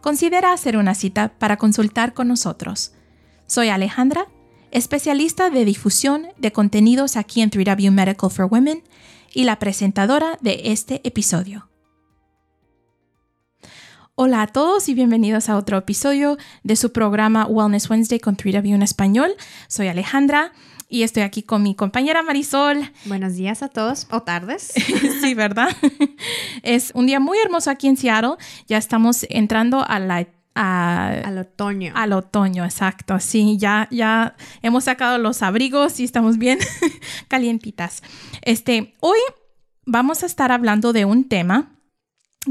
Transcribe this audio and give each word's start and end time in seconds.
considera 0.00 0.52
hacer 0.52 0.76
una 0.76 0.94
cita 0.94 1.32
para 1.38 1.56
consultar 1.56 2.14
con 2.14 2.28
nosotros. 2.28 2.92
Soy 3.46 3.68
Alejandra, 3.68 4.26
especialista 4.70 5.50
de 5.50 5.64
difusión 5.64 6.28
de 6.36 6.52
contenidos 6.52 7.16
aquí 7.16 7.40
en 7.40 7.50
3W 7.50 7.90
Medical 7.90 8.30
for 8.30 8.48
Women 8.50 8.82
y 9.32 9.44
la 9.44 9.58
presentadora 9.58 10.38
de 10.40 10.62
este 10.64 11.00
episodio. 11.04 11.68
Hola 14.14 14.42
a 14.42 14.46
todos 14.48 14.88
y 14.88 14.94
bienvenidos 14.94 15.48
a 15.48 15.56
otro 15.56 15.78
episodio 15.78 16.38
de 16.64 16.74
su 16.74 16.92
programa 16.92 17.46
Wellness 17.46 17.88
Wednesday 17.88 18.18
con 18.18 18.36
3W 18.36 18.74
en 18.74 18.82
español. 18.82 19.30
Soy 19.68 19.86
Alejandra 19.86 20.52
y 20.88 21.02
estoy 21.02 21.22
aquí 21.22 21.42
con 21.42 21.62
mi 21.62 21.74
compañera 21.74 22.22
Marisol. 22.22 22.90
Buenos 23.04 23.34
días 23.34 23.62
a 23.62 23.68
todos 23.68 24.06
o 24.10 24.22
tardes. 24.22 24.72
sí, 25.20 25.34
¿verdad? 25.34 25.68
Es 26.62 26.90
un 26.94 27.06
día 27.06 27.20
muy 27.20 27.38
hermoso 27.38 27.70
aquí 27.70 27.86
en 27.86 27.96
Seattle. 27.96 28.36
Ya 28.66 28.78
estamos 28.78 29.26
entrando 29.28 29.84
a 29.86 29.98
la 29.98 30.26
al 30.60 31.38
otoño. 31.38 31.92
Al 31.94 32.12
otoño, 32.12 32.64
exacto. 32.64 33.20
Sí, 33.20 33.56
ya, 33.58 33.86
ya 33.92 34.34
hemos 34.60 34.84
sacado 34.84 35.16
los 35.18 35.42
abrigos 35.42 36.00
y 36.00 36.04
estamos 36.04 36.36
bien 36.36 36.58
calientitas. 37.28 38.02
Este, 38.42 38.96
hoy 38.98 39.18
vamos 39.86 40.24
a 40.24 40.26
estar 40.26 40.50
hablando 40.50 40.92
de 40.92 41.04
un 41.04 41.28
tema 41.28 41.78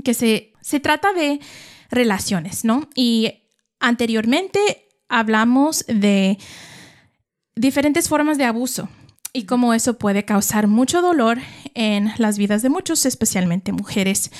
que 0.05 0.13
se, 0.13 0.53
se 0.61 0.79
trata 0.79 1.11
de 1.11 1.41
relaciones, 1.89 2.63
¿no? 2.63 2.87
Y 2.95 3.43
anteriormente 3.81 4.87
hablamos 5.09 5.85
de 5.87 6.37
diferentes 7.57 8.07
formas 8.07 8.37
de 8.37 8.45
abuso 8.45 8.89
y 9.33 9.43
cómo 9.43 9.73
eso 9.73 9.97
puede 9.97 10.25
causar 10.25 10.67
mucho 10.67 11.01
dolor 11.01 11.39
en 11.73 12.11
las 12.17 12.37
vidas 12.37 12.61
de 12.61 12.69
muchos, 12.69 13.05
especialmente 13.05 13.71
mujeres. 13.71 14.31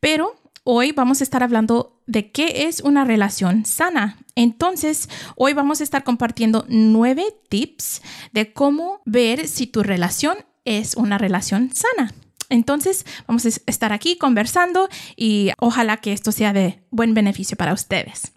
Pero 0.00 0.36
hoy 0.64 0.92
vamos 0.92 1.20
a 1.20 1.24
estar 1.24 1.42
hablando 1.42 2.02
de 2.06 2.30
qué 2.30 2.66
es 2.68 2.80
una 2.80 3.04
relación 3.04 3.64
sana. 3.64 4.18
Entonces, 4.34 5.08
hoy 5.36 5.54
vamos 5.54 5.80
a 5.80 5.84
estar 5.84 6.04
compartiendo 6.04 6.66
nueve 6.68 7.24
tips 7.48 8.02
de 8.32 8.52
cómo 8.52 9.00
ver 9.04 9.48
si 9.48 9.66
tu 9.66 9.82
relación 9.82 10.36
es 10.64 10.94
una 10.96 11.18
relación 11.18 11.74
sana. 11.74 12.12
Entonces, 12.50 13.06
vamos 13.26 13.46
a 13.46 13.48
estar 13.48 13.92
aquí 13.92 14.18
conversando 14.18 14.88
y 15.16 15.50
ojalá 15.58 15.96
que 15.96 16.12
esto 16.12 16.30
sea 16.30 16.52
de 16.52 16.82
buen 16.90 17.14
beneficio 17.14 17.56
para 17.56 17.72
ustedes. 17.72 18.33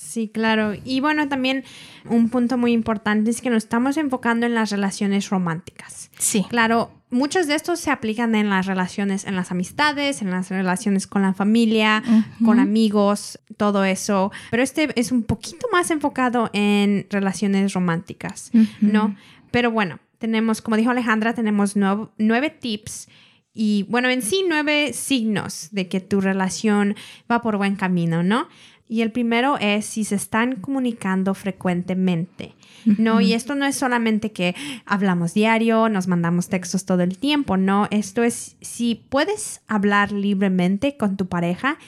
Sí, 0.00 0.28
claro. 0.28 0.72
Y 0.82 1.00
bueno, 1.00 1.28
también 1.28 1.62
un 2.06 2.30
punto 2.30 2.56
muy 2.56 2.72
importante 2.72 3.30
es 3.30 3.42
que 3.42 3.50
nos 3.50 3.64
estamos 3.64 3.98
enfocando 3.98 4.46
en 4.46 4.54
las 4.54 4.70
relaciones 4.70 5.28
románticas. 5.28 6.10
Sí. 6.18 6.46
Claro, 6.48 6.90
muchos 7.10 7.46
de 7.46 7.54
estos 7.54 7.80
se 7.80 7.90
aplican 7.90 8.34
en 8.34 8.48
las 8.48 8.64
relaciones, 8.64 9.26
en 9.26 9.36
las 9.36 9.50
amistades, 9.50 10.22
en 10.22 10.30
las 10.30 10.48
relaciones 10.48 11.06
con 11.06 11.20
la 11.20 11.34
familia, 11.34 12.02
con 12.42 12.60
amigos, 12.60 13.38
todo 13.58 13.84
eso. 13.84 14.32
Pero 14.50 14.62
este 14.62 14.88
es 14.98 15.12
un 15.12 15.22
poquito 15.22 15.66
más 15.70 15.90
enfocado 15.90 16.48
en 16.54 17.06
relaciones 17.10 17.74
románticas, 17.74 18.52
¿no? 18.80 19.14
Pero 19.50 19.70
bueno, 19.70 20.00
tenemos, 20.18 20.62
como 20.62 20.78
dijo 20.78 20.90
Alejandra, 20.90 21.34
tenemos 21.34 21.76
nueve 21.76 22.50
tips 22.50 23.08
y 23.52 23.84
bueno, 23.88 24.08
en 24.08 24.22
sí 24.22 24.44
nueve 24.48 24.92
signos 24.92 25.68
de 25.72 25.88
que 25.88 26.00
tu 26.00 26.20
relación 26.20 26.94
va 27.30 27.42
por 27.42 27.56
buen 27.58 27.76
camino, 27.76 28.22
¿no? 28.22 28.48
Y 28.90 29.02
el 29.02 29.12
primero 29.12 29.56
es 29.58 29.86
si 29.86 30.02
se 30.02 30.16
están 30.16 30.56
comunicando 30.56 31.32
frecuentemente. 31.34 32.56
No, 32.98 33.20
y 33.20 33.34
esto 33.34 33.54
no 33.54 33.64
es 33.64 33.76
solamente 33.76 34.32
que 34.32 34.56
hablamos 34.84 35.32
diario, 35.32 35.88
nos 35.88 36.08
mandamos 36.08 36.48
textos 36.48 36.86
todo 36.86 37.04
el 37.04 37.16
tiempo, 37.16 37.56
no, 37.56 37.86
esto 37.92 38.24
es 38.24 38.56
si 38.60 38.96
puedes 39.08 39.60
hablar 39.68 40.10
libremente 40.10 40.96
con 40.96 41.16
tu 41.16 41.26
pareja 41.26 41.78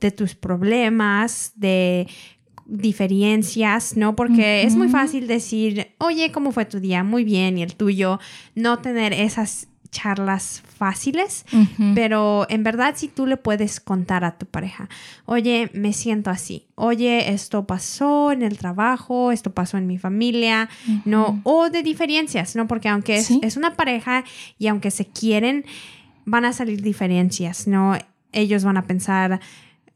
de 0.00 0.12
tus 0.12 0.36
problemas, 0.36 1.52
de 1.56 2.06
diferencias, 2.66 3.96
¿no? 3.96 4.14
Porque 4.14 4.62
es 4.62 4.76
muy 4.76 4.88
fácil 4.88 5.26
decir, 5.26 5.88
oye, 5.98 6.30
¿cómo 6.30 6.52
fue 6.52 6.66
tu 6.66 6.78
día? 6.78 7.02
Muy 7.02 7.24
bien, 7.24 7.58
y 7.58 7.64
el 7.64 7.74
tuyo, 7.74 8.20
no 8.54 8.78
tener 8.78 9.12
esas 9.12 9.66
charlas 9.94 10.60
fáciles, 10.76 11.46
pero 11.94 12.46
en 12.50 12.64
verdad 12.64 12.94
si 12.96 13.06
tú 13.06 13.26
le 13.26 13.36
puedes 13.36 13.78
contar 13.78 14.24
a 14.24 14.36
tu 14.36 14.44
pareja, 14.44 14.88
oye, 15.24 15.70
me 15.72 15.92
siento 15.92 16.30
así, 16.30 16.66
oye, 16.74 17.32
esto 17.32 17.64
pasó 17.64 18.32
en 18.32 18.42
el 18.42 18.58
trabajo, 18.58 19.30
esto 19.30 19.54
pasó 19.54 19.78
en 19.78 19.86
mi 19.86 19.96
familia, 19.96 20.68
¿no? 21.04 21.40
O 21.44 21.70
de 21.70 21.84
diferencias, 21.84 22.56
¿no? 22.56 22.66
Porque 22.66 22.88
aunque 22.88 23.16
es, 23.16 23.30
es 23.30 23.56
una 23.56 23.74
pareja 23.74 24.24
y 24.58 24.66
aunque 24.66 24.90
se 24.90 25.06
quieren, 25.06 25.64
van 26.24 26.44
a 26.44 26.52
salir 26.52 26.82
diferencias, 26.82 27.68
¿no? 27.68 27.96
Ellos 28.32 28.64
van 28.64 28.76
a 28.76 28.82
pensar 28.82 29.40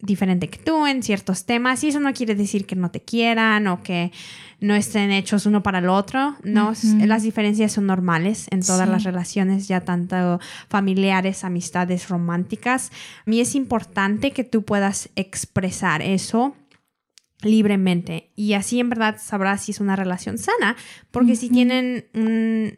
diferente 0.00 0.48
que 0.48 0.58
tú 0.58 0.86
en 0.86 1.02
ciertos 1.02 1.44
temas 1.44 1.82
y 1.82 1.88
eso 1.88 1.98
no 1.98 2.12
quiere 2.12 2.36
decir 2.36 2.66
que 2.66 2.76
no 2.76 2.90
te 2.90 3.00
quieran 3.00 3.66
o 3.66 3.82
que 3.82 4.12
no 4.60 4.74
estén 4.74 5.10
hechos 5.10 5.46
uno 5.46 5.62
para 5.62 5.78
el 5.78 5.88
otro, 5.88 6.36
¿no? 6.42 6.72
Las 7.00 7.22
diferencias 7.22 7.72
son 7.72 7.86
normales 7.86 8.46
en 8.50 8.60
todas 8.60 8.88
las 8.88 9.04
relaciones, 9.04 9.68
ya 9.68 9.80
tanto 9.80 10.40
familiares, 10.68 11.44
amistades, 11.44 12.08
románticas. 12.08 12.90
A 13.26 13.30
mí 13.30 13.40
es 13.40 13.54
importante 13.54 14.32
que 14.32 14.44
tú 14.44 14.62
puedas 14.62 15.10
expresar 15.14 16.02
eso 16.02 16.54
libremente. 17.42 18.30
Y 18.34 18.54
así 18.54 18.80
en 18.80 18.88
verdad 18.88 19.16
sabrás 19.20 19.62
si 19.64 19.72
es 19.72 19.80
una 19.80 19.94
relación 19.94 20.38
sana 20.38 20.76
porque 21.10 21.36
si 21.36 21.48
tienen 21.48 22.06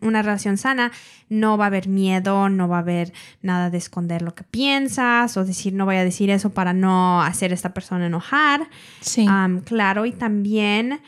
una 0.02 0.22
relación 0.22 0.58
sana 0.58 0.92
no 1.30 1.56
va 1.56 1.64
a 1.64 1.66
haber 1.68 1.88
miedo 1.88 2.50
no 2.50 2.68
va 2.68 2.76
a 2.76 2.80
haber 2.80 3.12
nada 3.40 3.70
de 3.70 3.78
esconder 3.78 4.20
lo 4.20 4.34
que 4.34 4.44
piensas 4.44 5.36
o 5.36 5.44
decir 5.44 5.72
no 5.72 5.86
voy 5.86 5.96
a 5.96 6.04
decir 6.04 6.28
eso 6.28 6.50
para 6.50 6.74
no 6.74 7.22
hacer 7.22 7.52
a 7.52 7.54
esta 7.54 7.72
persona 7.72 8.06
enojar. 8.06 8.68
Sí. 9.00 9.26
Claro 9.64 10.04
y 10.04 10.12
también 10.12 11.00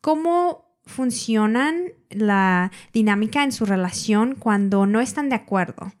cómo 0.00 0.70
funcionan 0.86 1.84
la 2.10 2.70
dinámica 2.92 3.42
en 3.44 3.52
su 3.52 3.64
relación 3.64 4.34
cuando 4.34 4.86
no 4.86 5.00
están 5.00 5.28
de 5.28 5.36
acuerdo. 5.36 5.92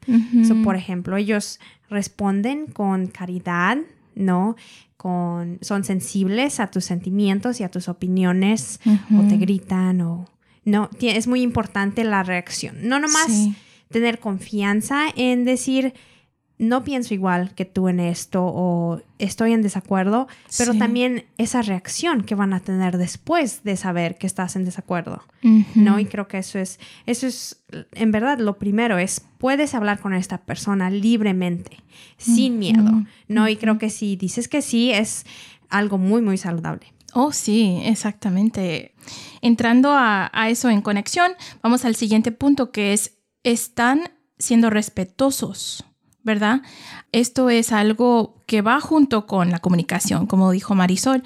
por 0.64 0.76
ejemplo, 0.76 1.16
ellos 1.16 1.60
responden 1.88 2.66
con 2.66 3.06
caridad, 3.06 3.78
¿no? 4.14 4.56
Con, 5.00 5.56
son 5.62 5.82
sensibles 5.82 6.60
a 6.60 6.70
tus 6.70 6.84
sentimientos 6.84 7.58
y 7.58 7.62
a 7.62 7.70
tus 7.70 7.88
opiniones 7.88 8.80
o 9.16 9.26
te 9.26 9.38
gritan 9.38 10.02
o... 10.02 10.26
No, 10.66 10.90
es 11.00 11.26
muy 11.26 11.40
importante 11.40 12.04
la 12.04 12.22
reacción. 12.22 12.76
No 12.82 13.00
nomás 13.00 13.48
tener 13.90 14.18
confianza 14.18 15.06
en 15.16 15.46
decir, 15.46 15.94
no 16.60 16.84
pienso 16.84 17.14
igual 17.14 17.54
que 17.54 17.64
tú 17.64 17.88
en 17.88 18.00
esto 18.00 18.44
o 18.44 19.00
estoy 19.18 19.54
en 19.54 19.62
desacuerdo, 19.62 20.28
pero 20.58 20.74
también 20.74 21.24
esa 21.38 21.62
reacción 21.62 22.22
que 22.22 22.34
van 22.34 22.52
a 22.52 22.60
tener 22.60 22.98
después 22.98 23.64
de 23.64 23.78
saber 23.78 24.18
que 24.18 24.26
estás 24.26 24.56
en 24.56 24.66
desacuerdo, 24.66 25.22
¿no? 25.74 25.98
Y 25.98 26.04
creo 26.04 26.28
que 26.28 26.36
eso 26.36 26.58
es, 26.58 26.78
eso 27.06 27.26
es, 27.26 27.64
en 27.92 28.12
verdad, 28.12 28.38
lo 28.40 28.58
primero 28.58 28.98
es, 28.98 29.22
puedes 29.38 29.74
hablar 29.74 30.00
con 30.00 30.12
esta 30.12 30.36
persona 30.36 30.90
libremente, 30.90 31.78
sin 32.18 32.58
miedo, 32.58 33.06
¿no? 33.26 33.48
Y 33.48 33.56
creo 33.56 33.78
que 33.78 33.88
si 33.88 34.16
dices 34.16 34.46
que 34.46 34.60
sí, 34.60 34.92
es 34.92 35.24
algo 35.70 35.96
muy, 35.96 36.20
muy 36.20 36.36
saludable. 36.36 36.92
Oh, 37.14 37.32
sí, 37.32 37.80
exactamente. 37.84 38.94
Entrando 39.40 39.92
a, 39.92 40.30
a 40.34 40.50
eso 40.50 40.68
en 40.68 40.82
conexión, 40.82 41.32
vamos 41.62 41.86
al 41.86 41.94
siguiente 41.94 42.32
punto 42.32 42.70
que 42.70 42.92
es, 42.92 43.16
están 43.44 44.10
siendo 44.38 44.68
respetuosos 44.68 45.86
¿verdad? 46.22 46.62
Esto 47.12 47.50
es 47.50 47.72
algo 47.72 48.42
que 48.46 48.62
va 48.62 48.80
junto 48.80 49.26
con 49.26 49.50
la 49.50 49.58
comunicación, 49.58 50.26
como 50.26 50.50
dijo 50.50 50.74
Marisol. 50.74 51.22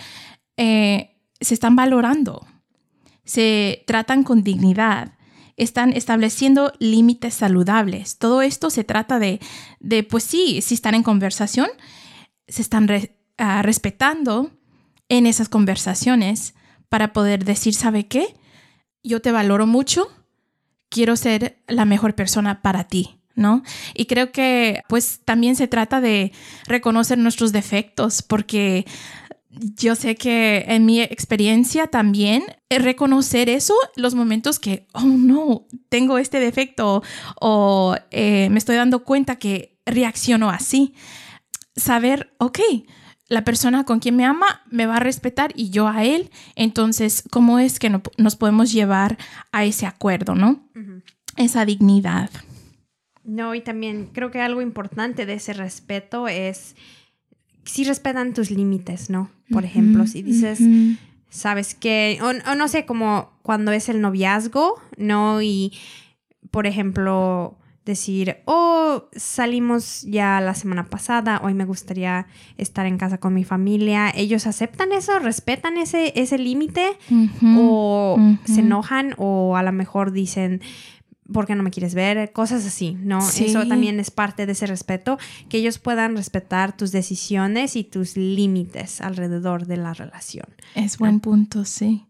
Eh, 0.56 1.16
se 1.40 1.54
están 1.54 1.76
valorando, 1.76 2.46
se 3.24 3.84
tratan 3.86 4.22
con 4.22 4.42
dignidad, 4.42 5.14
están 5.56 5.92
estableciendo 5.92 6.72
límites 6.78 7.34
saludables. 7.34 8.18
Todo 8.18 8.42
esto 8.42 8.70
se 8.70 8.84
trata 8.84 9.18
de, 9.18 9.40
de 9.80 10.02
pues 10.02 10.24
sí, 10.24 10.60
si 10.62 10.74
están 10.74 10.94
en 10.94 11.02
conversación, 11.02 11.68
se 12.48 12.62
están 12.62 12.88
ah, 13.38 13.62
respetando 13.62 14.50
en 15.08 15.26
esas 15.26 15.48
conversaciones 15.48 16.54
para 16.88 17.12
poder 17.12 17.44
decir, 17.44 17.74
¿sabe 17.74 18.06
qué? 18.06 18.34
Yo 19.02 19.20
te 19.20 19.32
valoro 19.32 19.66
mucho, 19.66 20.08
quiero 20.88 21.16
ser 21.16 21.62
la 21.66 21.84
mejor 21.84 22.14
persona 22.14 22.62
para 22.62 22.84
ti. 22.84 23.20
¿No? 23.36 23.64
Y 23.94 24.06
creo 24.06 24.30
que 24.30 24.82
pues 24.88 25.20
también 25.24 25.56
se 25.56 25.66
trata 25.66 26.00
de 26.00 26.30
reconocer 26.68 27.18
nuestros 27.18 27.50
defectos 27.50 28.22
porque 28.22 28.86
yo 29.76 29.94
sé 29.94 30.16
que 30.16 30.64
en 30.68 30.84
mi 30.86 31.00
experiencia 31.00 31.86
también 31.86 32.44
reconocer 32.70 33.48
eso, 33.48 33.74
los 33.96 34.14
momentos 34.14 34.58
que, 34.58 34.86
oh 34.92 35.02
no, 35.02 35.66
tengo 35.88 36.18
este 36.18 36.40
defecto 36.40 37.02
o 37.40 37.96
eh, 38.10 38.48
me 38.50 38.58
estoy 38.58 38.76
dando 38.76 39.04
cuenta 39.04 39.36
que 39.36 39.78
reacciono 39.86 40.50
así. 40.50 40.94
Saber, 41.76 42.34
ok, 42.38 42.60
la 43.28 43.44
persona 43.44 43.84
con 43.84 44.00
quien 44.00 44.16
me 44.16 44.24
ama 44.24 44.62
me 44.70 44.86
va 44.86 44.96
a 44.96 45.00
respetar 45.00 45.52
y 45.56 45.70
yo 45.70 45.88
a 45.88 46.04
él. 46.04 46.30
Entonces, 46.56 47.24
¿cómo 47.30 47.58
es 47.58 47.78
que 47.78 47.90
nos 47.90 48.36
podemos 48.36 48.72
llevar 48.72 49.18
a 49.52 49.64
ese 49.64 49.86
acuerdo, 49.86 50.34
no? 50.34 50.68
Esa 51.36 51.64
dignidad. 51.64 52.30
No, 53.24 53.54
y 53.54 53.60
también 53.62 54.10
creo 54.12 54.30
que 54.30 54.40
algo 54.40 54.60
importante 54.60 55.26
de 55.26 55.34
ese 55.34 55.54
respeto 55.54 56.28
es 56.28 56.76
si 57.64 57.84
respetan 57.84 58.34
tus 58.34 58.50
límites, 58.50 59.10
¿no? 59.10 59.30
Por 59.50 59.64
ejemplo, 59.64 60.06
si 60.06 60.22
dices, 60.22 60.60
sabes 61.30 61.74
que, 61.74 62.18
o, 62.22 62.54
no 62.54 62.68
sé, 62.68 62.84
como 62.84 63.32
cuando 63.42 63.72
es 63.72 63.88
el 63.88 64.00
noviazgo, 64.00 64.80
¿no? 64.98 65.40
Y, 65.40 65.72
por 66.50 66.66
ejemplo, 66.66 67.56
decir, 67.84 68.38
oh, 68.46 69.08
salimos 69.14 70.02
ya 70.02 70.40
la 70.40 70.54
semana 70.54 70.86
pasada, 70.86 71.40
hoy 71.42 71.54
me 71.54 71.64
gustaría 71.64 72.26
estar 72.56 72.86
en 72.86 72.96
casa 72.98 73.18
con 73.18 73.34
mi 73.34 73.44
familia. 73.44 74.10
¿Ellos 74.14 74.46
aceptan 74.46 74.92
eso? 74.92 75.18
¿Respetan 75.18 75.76
ese, 75.76 76.12
ese 76.16 76.38
límite? 76.38 76.96
¿O 77.56 78.18
se 78.44 78.60
enojan? 78.60 79.14
¿O 79.18 79.56
a 79.56 79.62
lo 79.62 79.72
mejor 79.72 80.12
dicen, 80.12 80.62
¿por 81.32 81.46
qué 81.46 81.54
no 81.54 81.62
me 81.62 81.70
quieres 81.70 81.94
ver? 81.94 82.32
Cosas 82.32 82.66
así, 82.66 82.96
¿no? 83.00 83.18
Eso 83.18 83.66
también 83.66 83.98
es 84.00 84.10
parte 84.10 84.46
de 84.46 84.52
ese 84.52 84.66
respeto, 84.66 85.18
que 85.48 85.58
ellos 85.58 85.78
puedan 85.78 86.16
respetar 86.16 86.76
tus 86.76 86.92
decisiones 86.92 87.76
y 87.76 87.84
tus 87.84 88.16
límites 88.16 89.00
alrededor 89.00 89.66
de 89.66 89.76
la 89.76 89.94
relación. 89.94 90.46
Es 90.74 90.98
buen 90.98 91.20
punto, 91.20 91.64
sí. 91.64 92.06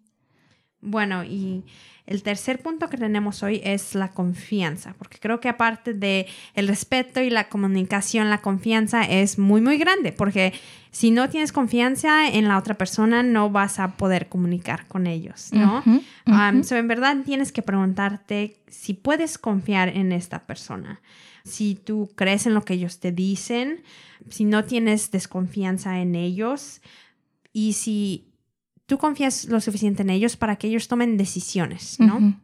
Bueno, 0.80 1.24
y 1.24 1.64
el 2.06 2.22
tercer 2.22 2.60
punto 2.60 2.90
que 2.90 2.98
tenemos 2.98 3.42
hoy 3.42 3.62
es 3.64 3.94
la 3.94 4.10
confianza, 4.10 4.94
porque 4.98 5.18
creo 5.18 5.40
que 5.40 5.48
aparte 5.48 5.94
de 5.94 6.26
el 6.54 6.68
respeto 6.68 7.22
y 7.22 7.30
la 7.30 7.48
comunicación, 7.48 8.28
la 8.28 8.42
confianza 8.42 9.04
es 9.04 9.38
muy 9.38 9.62
muy 9.62 9.78
grande, 9.78 10.12
porque 10.12 10.52
si 10.90 11.10
no 11.10 11.30
tienes 11.30 11.50
confianza 11.50 12.28
en 12.28 12.46
la 12.46 12.58
otra 12.58 12.74
persona 12.74 13.22
no 13.22 13.48
vas 13.48 13.78
a 13.78 13.96
poder 13.96 14.28
comunicar 14.28 14.86
con 14.86 15.06
ellos, 15.06 15.48
¿no? 15.52 15.82
en 16.26 16.88
verdad 16.88 17.16
tienes 17.24 17.52
que 17.52 17.62
preguntarte 17.62 18.58
si 18.68 18.92
puedes 18.92 19.38
confiar 19.38 19.88
en 19.88 20.12
esta 20.12 20.46
persona. 20.46 21.00
Si 21.44 21.74
tú 21.74 22.10
crees 22.14 22.46
en 22.46 22.54
lo 22.54 22.64
que 22.64 22.74
ellos 22.74 23.00
te 23.00 23.12
dicen, 23.12 23.82
si 24.30 24.44
no 24.44 24.64
tienes 24.64 25.10
desconfianza 25.10 26.00
en 26.00 26.14
ellos 26.14 26.80
y 27.52 27.74
si 27.74 28.33
tú 28.86 28.98
confías 28.98 29.46
lo 29.46 29.60
suficiente 29.60 30.02
en 30.02 30.10
ellos 30.10 30.36
para 30.36 30.56
que 30.56 30.68
ellos 30.68 30.88
tomen 30.88 31.16
decisiones, 31.16 31.98
¿no? 32.00 32.36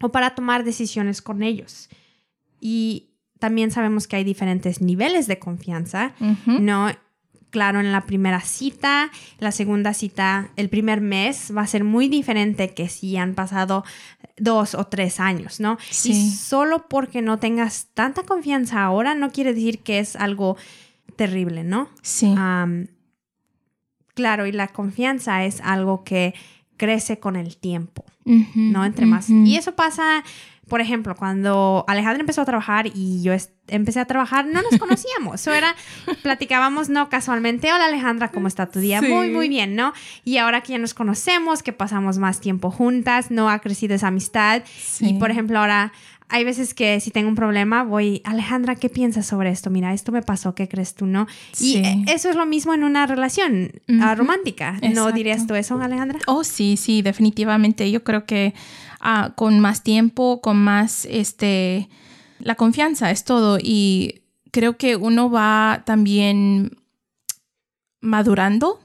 O 0.00 0.10
para 0.10 0.34
tomar 0.34 0.64
decisiones 0.64 1.22
con 1.22 1.42
ellos. 1.42 1.88
Y 2.60 3.10
también 3.38 3.70
sabemos 3.70 4.06
que 4.06 4.16
hay 4.16 4.24
diferentes 4.24 4.80
niveles 4.80 5.26
de 5.26 5.38
confianza, 5.38 6.14
¿no? 6.46 6.90
Claro, 7.50 7.80
en 7.80 7.90
la 7.90 8.02
primera 8.02 8.40
cita, 8.42 9.10
la 9.40 9.50
segunda 9.50 9.92
cita, 9.92 10.50
el 10.54 10.68
primer 10.68 11.00
mes 11.00 11.52
va 11.56 11.62
a 11.62 11.66
ser 11.66 11.82
muy 11.82 12.08
diferente 12.08 12.74
que 12.74 12.88
si 12.88 13.16
han 13.16 13.34
pasado 13.34 13.84
dos 14.36 14.76
o 14.76 14.86
tres 14.86 15.18
años, 15.18 15.58
¿no? 15.58 15.76
Sí. 15.90 16.12
Y 16.12 16.30
solo 16.30 16.86
porque 16.88 17.22
no 17.22 17.40
tengas 17.40 17.88
tanta 17.92 18.22
confianza 18.22 18.84
ahora 18.84 19.16
no 19.16 19.32
quiere 19.32 19.52
decir 19.52 19.80
que 19.80 19.98
es 19.98 20.14
algo 20.14 20.56
terrible, 21.16 21.64
¿no? 21.64 21.88
Sí. 22.02 22.32
Claro, 24.20 24.44
y 24.46 24.52
la 24.52 24.68
confianza 24.68 25.44
es 25.44 25.62
algo 25.62 26.04
que 26.04 26.34
crece 26.76 27.18
con 27.18 27.36
el 27.36 27.56
tiempo, 27.56 28.04
¿no? 28.26 28.84
Entre 28.84 29.06
más. 29.06 29.30
Y 29.30 29.56
eso 29.56 29.74
pasa, 29.74 30.22
por 30.68 30.82
ejemplo, 30.82 31.14
cuando 31.16 31.86
Alejandra 31.88 32.20
empezó 32.20 32.42
a 32.42 32.44
trabajar 32.44 32.86
y 32.86 33.22
yo 33.22 33.32
empecé 33.68 33.98
a 33.98 34.04
trabajar, 34.04 34.44
no 34.44 34.60
nos 34.60 34.78
conocíamos. 34.78 35.40
Eso 35.40 35.54
era, 35.54 35.74
platicábamos, 36.22 36.90
no 36.90 37.08
casualmente, 37.08 37.72
hola 37.72 37.86
Alejandra, 37.86 38.30
¿cómo 38.30 38.46
está 38.46 38.70
tu 38.70 38.78
día? 38.78 39.00
Muy, 39.00 39.30
muy 39.30 39.48
bien, 39.48 39.74
¿no? 39.74 39.94
Y 40.22 40.36
ahora 40.36 40.60
que 40.60 40.72
ya 40.72 40.78
nos 40.78 40.92
conocemos, 40.92 41.62
que 41.62 41.72
pasamos 41.72 42.18
más 42.18 42.40
tiempo 42.40 42.70
juntas, 42.70 43.30
no 43.30 43.48
ha 43.48 43.58
crecido 43.60 43.94
esa 43.94 44.08
amistad. 44.08 44.62
Y, 45.00 45.14
por 45.14 45.30
ejemplo, 45.30 45.58
ahora 45.58 45.92
hay 46.30 46.44
veces 46.44 46.74
que 46.74 47.00
si 47.00 47.10
tengo 47.10 47.28
un 47.28 47.34
problema, 47.34 47.82
voy, 47.82 48.22
Alejandra, 48.24 48.76
¿qué 48.76 48.88
piensas 48.88 49.26
sobre 49.26 49.50
esto? 49.50 49.68
Mira, 49.68 49.92
esto 49.92 50.12
me 50.12 50.22
pasó, 50.22 50.54
¿qué 50.54 50.68
crees 50.68 50.94
tú, 50.94 51.06
no? 51.06 51.26
Y 51.58 51.82
eso 52.08 52.30
es 52.30 52.36
lo 52.36 52.46
mismo 52.46 52.72
en 52.72 52.84
una 52.84 53.06
relación 53.06 53.72
ah, 54.00 54.14
romántica. 54.14 54.78
¿No 54.94 55.10
dirías 55.12 55.46
tú 55.46 55.54
eso, 55.54 55.80
Alejandra? 55.80 56.20
Oh, 56.26 56.44
sí, 56.44 56.76
sí, 56.76 57.02
definitivamente. 57.02 57.90
Yo 57.90 58.04
creo 58.04 58.24
que 58.24 58.54
ah, 59.00 59.32
con 59.34 59.58
más 59.60 59.82
tiempo, 59.82 60.40
con 60.40 60.56
más, 60.56 61.04
este, 61.10 61.88
la 62.38 62.54
confianza 62.54 63.10
es 63.10 63.24
todo. 63.24 63.58
Y 63.60 64.22
creo 64.52 64.76
que 64.76 64.96
uno 64.96 65.30
va 65.30 65.82
también 65.84 66.78
madurando 68.00 68.80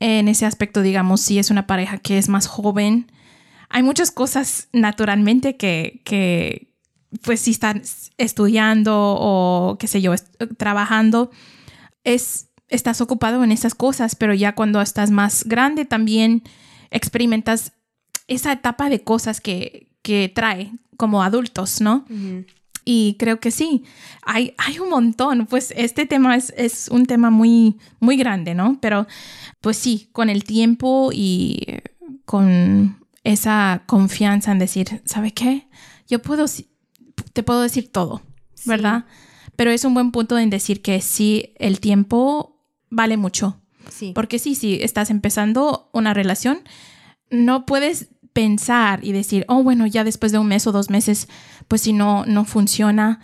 en 0.00 0.28
ese 0.28 0.46
aspecto, 0.46 0.82
digamos, 0.82 1.20
si 1.20 1.38
es 1.38 1.50
una 1.50 1.66
pareja 1.66 1.98
que 1.98 2.18
es 2.18 2.28
más 2.28 2.46
joven 2.46 3.10
hay 3.68 3.82
muchas 3.82 4.10
cosas 4.10 4.68
naturalmente 4.72 5.56
que, 5.56 6.00
que 6.04 6.74
pues 7.22 7.40
si 7.40 7.52
están 7.52 7.82
estudiando 8.16 8.94
o 8.96 9.76
qué 9.78 9.86
sé 9.86 10.00
yo, 10.00 10.14
trabajando, 10.56 11.30
es, 12.04 12.50
estás 12.68 13.00
ocupado 13.00 13.42
en 13.44 13.52
esas 13.52 13.74
cosas, 13.74 14.14
pero 14.14 14.34
ya 14.34 14.54
cuando 14.54 14.80
estás 14.80 15.10
más 15.10 15.44
grande 15.44 15.84
también 15.84 16.42
experimentas 16.90 17.72
esa 18.26 18.52
etapa 18.52 18.90
de 18.90 19.02
cosas 19.02 19.40
que, 19.40 19.88
que 20.02 20.30
trae 20.34 20.72
como 20.96 21.22
adultos, 21.22 21.80
¿no? 21.80 22.04
Y 22.84 23.16
creo 23.18 23.38
que 23.38 23.50
sí, 23.50 23.84
hay, 24.22 24.54
hay 24.56 24.78
un 24.78 24.88
montón, 24.90 25.46
pues 25.46 25.72
este 25.76 26.06
tema 26.06 26.36
es, 26.36 26.52
es, 26.56 26.88
un 26.88 27.06
tema 27.06 27.30
muy, 27.30 27.76
muy 28.00 28.16
grande, 28.16 28.54
¿no? 28.54 28.78
Pero 28.80 29.06
pues 29.60 29.76
sí, 29.76 30.08
con 30.12 30.30
el 30.30 30.44
tiempo 30.44 31.10
y 31.12 31.82
con 32.24 32.97
esa 33.28 33.82
confianza 33.84 34.52
en 34.52 34.58
decir, 34.58 35.02
¿sabe 35.04 35.32
qué? 35.32 35.68
Yo 36.08 36.22
puedo, 36.22 36.46
te 37.34 37.42
puedo 37.42 37.60
decir 37.60 37.92
todo, 37.92 38.22
¿verdad? 38.64 39.04
Pero 39.54 39.70
es 39.70 39.84
un 39.84 39.92
buen 39.92 40.12
punto 40.12 40.38
en 40.38 40.48
decir 40.48 40.80
que 40.80 41.02
sí, 41.02 41.52
el 41.58 41.78
tiempo 41.78 42.58
vale 42.88 43.18
mucho. 43.18 43.60
Sí. 43.90 44.12
Porque 44.14 44.38
sí, 44.38 44.54
si 44.54 44.82
estás 44.82 45.10
empezando 45.10 45.90
una 45.92 46.14
relación, 46.14 46.60
no 47.28 47.66
puedes 47.66 48.08
pensar 48.32 49.04
y 49.04 49.12
decir, 49.12 49.44
oh, 49.48 49.62
bueno, 49.62 49.86
ya 49.86 50.04
después 50.04 50.32
de 50.32 50.38
un 50.38 50.46
mes 50.46 50.66
o 50.66 50.72
dos 50.72 50.88
meses, 50.88 51.28
pues 51.68 51.82
si 51.82 51.92
no, 51.92 52.24
no 52.24 52.46
funciona, 52.46 53.20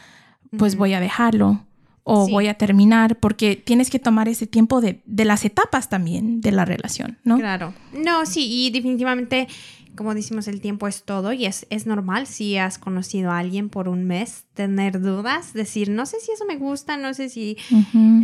pues 0.58 0.76
voy 0.76 0.92
a 0.92 1.00
dejarlo 1.00 1.64
o 2.02 2.28
voy 2.28 2.48
a 2.48 2.54
terminar, 2.54 3.18
porque 3.18 3.56
tienes 3.56 3.88
que 3.88 3.98
tomar 3.98 4.28
ese 4.28 4.46
tiempo 4.46 4.82
de, 4.82 5.00
de, 5.06 5.24
las 5.24 5.46
etapas 5.46 5.88
también 5.88 6.42
de 6.42 6.52
la 6.52 6.66
relación, 6.66 7.16
¿no? 7.24 7.38
Claro. 7.38 7.72
No, 7.94 8.26
sí, 8.26 8.66
y 8.66 8.70
definitivamente 8.70 9.48
como 9.96 10.14
decimos, 10.14 10.48
el 10.48 10.60
tiempo 10.60 10.88
es 10.88 11.04
todo 11.04 11.32
y 11.32 11.46
es, 11.46 11.66
es 11.70 11.86
normal 11.86 12.26
si 12.26 12.56
has 12.56 12.78
conocido 12.78 13.30
a 13.30 13.38
alguien 13.38 13.68
por 13.68 13.88
un 13.88 14.04
mes 14.04 14.44
tener 14.54 15.00
dudas, 15.00 15.52
decir, 15.52 15.90
no 15.90 16.06
sé 16.06 16.20
si 16.20 16.32
eso 16.32 16.44
me 16.46 16.56
gusta, 16.56 16.96
no 16.96 17.14
sé 17.14 17.28
si... 17.28 17.56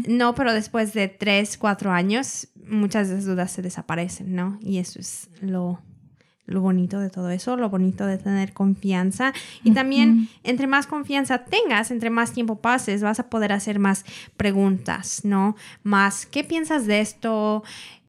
No, 0.09 0.35
pero 0.35 0.53
después 0.53 0.93
de 0.93 1.09
tres, 1.09 1.57
cuatro 1.57 1.93
años, 1.93 2.49
muchas 2.69 3.09
de 3.09 3.15
esas 3.15 3.27
dudas 3.27 3.50
se 3.50 3.62
desaparecen, 3.62 4.35
¿no? 4.35 4.59
Y 4.62 4.79
eso 4.79 4.99
es 4.99 5.29
lo, 5.41 5.81
lo 6.47 6.61
bonito 6.61 6.99
de 6.99 7.11
todo 7.11 7.31
eso, 7.31 7.57
lo 7.57 7.71
bonito 7.71 8.07
de 8.07 8.19
tener 8.19 8.53
confianza. 8.53 9.33
Y 9.62 9.71
también, 9.71 10.29
entre 10.43 10.67
más 10.67 10.87
confianza 10.87 11.45
tengas, 11.45 11.91
entre 11.91 12.11
más 12.11 12.33
tiempo 12.33 12.61
pases, 12.61 13.03
vas 13.03 13.21
a 13.21 13.31
poder 13.31 13.53
hacer 13.53 13.79
más 13.79 14.05
preguntas, 14.37 15.25
¿no? 15.25 15.57
Más, 15.85 16.27
¿qué 16.27 16.43
piensas 16.43 16.87
de 16.87 17.00
esto? 17.00 17.62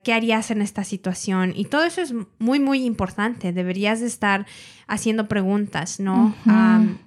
¿Qué 0.03 0.13
harías 0.13 0.49
en 0.49 0.61
esta 0.61 0.83
situación? 0.83 1.53
Y 1.55 1.65
todo 1.65 1.83
eso 1.83 2.01
es 2.01 2.13
muy, 2.39 2.59
muy 2.59 2.85
importante. 2.85 3.53
Deberías 3.53 3.99
de 3.99 4.07
estar 4.07 4.47
haciendo 4.87 5.27
preguntas, 5.27 5.99
¿no? 5.99 6.35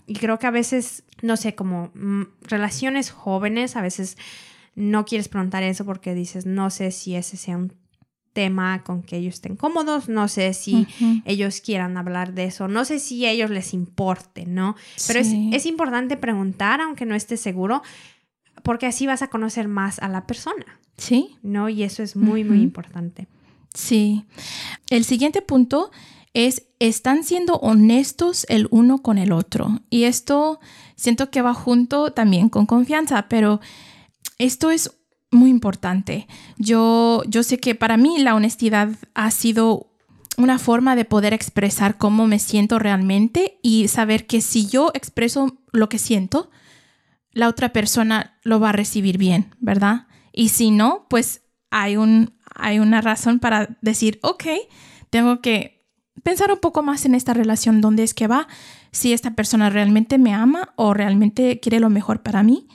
y 0.06 0.14
creo 0.14 0.38
que 0.38 0.46
a 0.46 0.50
veces, 0.50 1.04
no 1.20 1.36
sé, 1.36 1.54
como 1.54 1.90
mm, 1.94 2.22
relaciones 2.42 3.10
jóvenes, 3.10 3.76
a 3.76 3.82
veces 3.82 4.16
no 4.74 5.04
quieres 5.04 5.28
preguntar 5.28 5.62
eso 5.62 5.84
porque 5.84 6.14
dices, 6.14 6.46
no 6.46 6.70
sé 6.70 6.90
si 6.90 7.14
ese 7.14 7.36
sea 7.36 7.56
un 7.56 7.72
tema 8.34 8.82
con 8.82 9.02
que 9.02 9.16
ellos 9.16 9.34
estén 9.34 9.56
cómodos, 9.56 10.08
no 10.08 10.28
sé 10.28 10.52
si 10.52 10.86
ellos 11.24 11.60
quieran 11.60 11.96
hablar 11.96 12.34
de 12.34 12.44
eso, 12.44 12.68
no 12.68 12.84
sé 12.84 12.98
si 12.98 13.24
a 13.24 13.30
ellos 13.30 13.48
les 13.48 13.72
importe, 13.72 14.44
¿no? 14.44 14.74
Pero 15.06 15.20
es, 15.20 15.28
es, 15.52 15.66
importante 15.66 16.16
preguntar, 16.16 16.80
aunque 16.80 17.06
no 17.06 17.14
estés 17.14 17.40
seguro, 17.40 17.82
porque 18.64 18.86
así 18.86 19.06
vas 19.06 19.22
a 19.22 19.28
conocer 19.28 19.68
más 19.68 20.00
a 20.00 20.08
la 20.08 20.26
persona. 20.26 20.80
Sí. 20.96 21.36
¿No? 21.42 21.68
Y 21.68 21.82
eso 21.82 22.02
es 22.02 22.16
muy, 22.16 22.42
muy 22.44 22.62
importante. 22.62 23.28
Sí. 23.74 24.24
El 24.88 25.04
siguiente 25.04 25.42
punto 25.42 25.90
es, 26.32 26.66
están 26.78 27.24
siendo 27.24 27.56
honestos 27.56 28.46
el 28.48 28.66
uno 28.70 29.02
con 29.02 29.18
el 29.18 29.32
otro. 29.32 29.80
Y 29.90 30.04
esto 30.04 30.60
siento 30.96 31.30
que 31.30 31.42
va 31.42 31.52
junto 31.52 32.12
también 32.12 32.48
con 32.48 32.64
confianza, 32.64 33.28
pero 33.28 33.60
esto 34.38 34.70
es 34.70 34.96
muy 35.30 35.50
importante. 35.50 36.26
Yo, 36.56 37.22
yo 37.26 37.42
sé 37.42 37.58
que 37.58 37.74
para 37.74 37.98
mí 37.98 38.18
la 38.18 38.34
honestidad 38.34 38.88
ha 39.14 39.30
sido 39.30 39.90
una 40.38 40.58
forma 40.58 40.96
de 40.96 41.04
poder 41.04 41.34
expresar 41.34 41.98
cómo 41.98 42.26
me 42.26 42.38
siento 42.38 42.78
realmente 42.78 43.58
y 43.62 43.88
saber 43.88 44.26
que 44.26 44.40
si 44.40 44.66
yo 44.66 44.90
expreso 44.94 45.58
lo 45.70 45.90
que 45.90 45.98
siento, 45.98 46.50
la 47.34 47.48
otra 47.48 47.72
persona 47.72 48.38
lo 48.42 48.60
va 48.60 48.70
a 48.70 48.72
recibir 48.72 49.18
bien, 49.18 49.54
¿verdad? 49.58 50.06
Y 50.32 50.48
si 50.48 50.70
no, 50.70 51.06
pues 51.10 51.42
hay, 51.70 51.96
un, 51.96 52.34
hay 52.54 52.78
una 52.78 53.00
razón 53.00 53.38
para 53.38 53.76
decir, 53.82 54.18
ok, 54.22 54.44
tengo 55.10 55.40
que 55.40 55.84
pensar 56.22 56.50
un 56.50 56.60
poco 56.60 56.82
más 56.82 57.04
en 57.04 57.14
esta 57.14 57.34
relación, 57.34 57.80
dónde 57.80 58.02
es 58.02 58.14
que 58.14 58.26
va, 58.26 58.48
si 58.90 59.12
esta 59.12 59.32
persona 59.32 59.68
realmente 59.68 60.16
me 60.16 60.32
ama 60.32 60.72
o 60.76 60.94
realmente 60.94 61.60
quiere 61.60 61.80
lo 61.80 61.90
mejor 61.90 62.22
para 62.22 62.42
mí. 62.42 62.68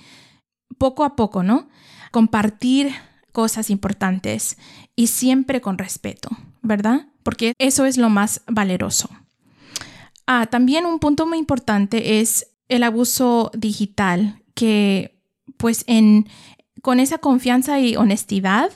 Poco 0.77 1.03
a 1.03 1.15
poco, 1.15 1.41
¿no? 1.41 1.67
compartir 2.11 2.93
cosas 3.31 3.69
importantes 3.69 4.57
y 4.95 5.07
siempre 5.07 5.61
con 5.61 5.77
respeto, 5.77 6.29
¿verdad? 6.61 7.07
Porque 7.23 7.53
eso 7.57 7.85
es 7.85 7.97
lo 7.97 8.09
más 8.09 8.41
valeroso. 8.47 9.09
Ah, 10.25 10.47
también 10.47 10.85
un 10.85 10.99
punto 10.99 11.25
muy 11.25 11.37
importante 11.37 12.19
es 12.19 12.51
el 12.67 12.83
abuso 12.83 13.51
digital, 13.55 14.38
que 14.59 15.17
pues 15.55 15.85
en, 15.87 16.27
con 16.81 16.99
esa 16.99 17.17
confianza 17.17 17.79
y 17.79 17.95
honestidad, 17.95 18.71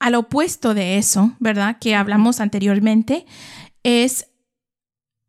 al 0.00 0.16
opuesto 0.16 0.74
de 0.74 0.98
eso, 0.98 1.32
¿verdad? 1.38 1.78
Que 1.80 1.94
hablamos 1.94 2.40
anteriormente, 2.40 3.24
es 3.84 4.26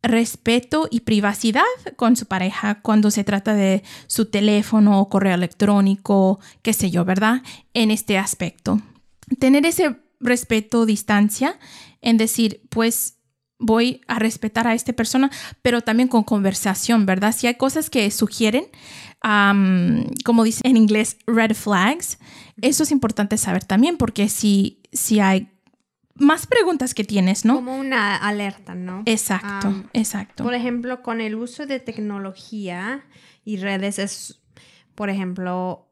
respeto 0.01 0.87
y 0.89 1.01
privacidad 1.01 1.61
con 1.95 2.15
su 2.15 2.25
pareja 2.25 2.81
cuando 2.81 3.11
se 3.11 3.23
trata 3.23 3.53
de 3.53 3.83
su 4.07 4.25
teléfono 4.25 4.99
o 4.99 5.09
correo 5.09 5.35
electrónico, 5.35 6.39
qué 6.63 6.73
sé 6.73 6.89
yo, 6.89 7.05
¿verdad? 7.05 7.43
En 7.75 7.91
este 7.91 8.17
aspecto. 8.17 8.81
Tener 9.37 9.67
ese 9.67 9.95
respeto, 10.19 10.87
distancia, 10.87 11.59
en 12.01 12.17
decir, 12.17 12.63
pues 12.69 13.18
voy 13.59 14.01
a 14.07 14.17
respetar 14.17 14.67
a 14.67 14.73
esta 14.73 14.93
persona, 14.93 15.29
pero 15.61 15.81
también 15.81 16.07
con 16.07 16.23
conversación, 16.23 17.05
¿verdad? 17.05 17.33
Si 17.35 17.45
hay 17.45 17.55
cosas 17.55 17.89
que 17.89 18.09
sugieren, 18.09 18.65
como 19.21 20.43
dice 20.43 20.61
en 20.63 20.77
inglés, 20.77 21.17
red 21.27 21.53
flags, 21.53 22.17
eso 22.61 22.83
es 22.83 22.91
importante 22.91 23.37
saber 23.37 23.65
también, 23.65 23.97
porque 23.97 24.29
si, 24.29 24.81
si 24.91 25.19
hay 25.19 25.51
más 26.15 26.47
preguntas 26.47 26.93
que 26.93 27.03
tienes, 27.03 27.45
¿no? 27.45 27.55
Como 27.55 27.77
una 27.77 28.15
alerta, 28.15 28.75
¿no? 28.75 29.03
Exacto, 29.05 29.83
exacto. 29.93 30.43
Por 30.43 30.53
ejemplo, 30.53 31.01
con 31.01 31.21
el 31.21 31.35
uso 31.35 31.65
de 31.65 31.79
tecnología 31.79 33.05
y 33.43 33.57
redes 33.57 33.99
es, 33.99 34.41
por 34.95 35.09
ejemplo, 35.09 35.89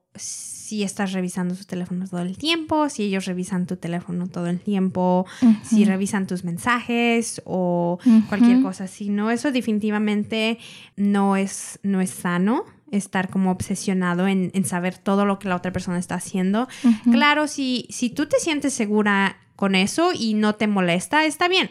si 0.67 0.83
estás 0.83 1.13
revisando 1.13 1.55
sus 1.55 1.65
teléfonos 1.65 2.09
todo 2.09 2.19
el 2.19 2.38
tiempo, 2.38 2.89
si 2.89 3.03
ellos 3.03 3.24
revisan 3.24 3.67
tu 3.67 3.77
teléfono 3.77 4.27
todo 4.27 4.47
el 4.47 4.59
tiempo, 4.59 5.25
si 5.63 5.86
revisan 5.86 6.27
tus 6.27 6.43
mensajes 6.43 7.41
o 7.45 8.00
cualquier 8.27 8.62
cosa 8.62 8.83
así, 8.83 9.07
¿no? 9.07 9.31
Eso 9.31 9.53
definitivamente 9.53 10.59
no 10.97 11.38
es, 11.38 11.79
no 11.83 12.01
es 12.01 12.09
sano 12.09 12.65
estar 12.91 13.29
como 13.29 13.51
obsesionado 13.51 14.27
en, 14.27 14.51
saber 14.65 14.97
todo 14.97 15.25
lo 15.25 15.39
que 15.39 15.47
la 15.47 15.55
otra 15.55 15.71
persona 15.71 16.00
está 16.00 16.15
haciendo. 16.15 16.67
Claro, 17.09 17.47
si, 17.47 17.88
si 17.89 18.09
tú 18.09 18.25
te 18.25 18.38
sientes 18.38 18.74
segura 18.74 19.38
con 19.55 19.74
eso 19.74 20.12
y 20.13 20.33
no 20.33 20.55
te 20.55 20.67
molesta, 20.67 21.24
está 21.24 21.47
bien. 21.47 21.69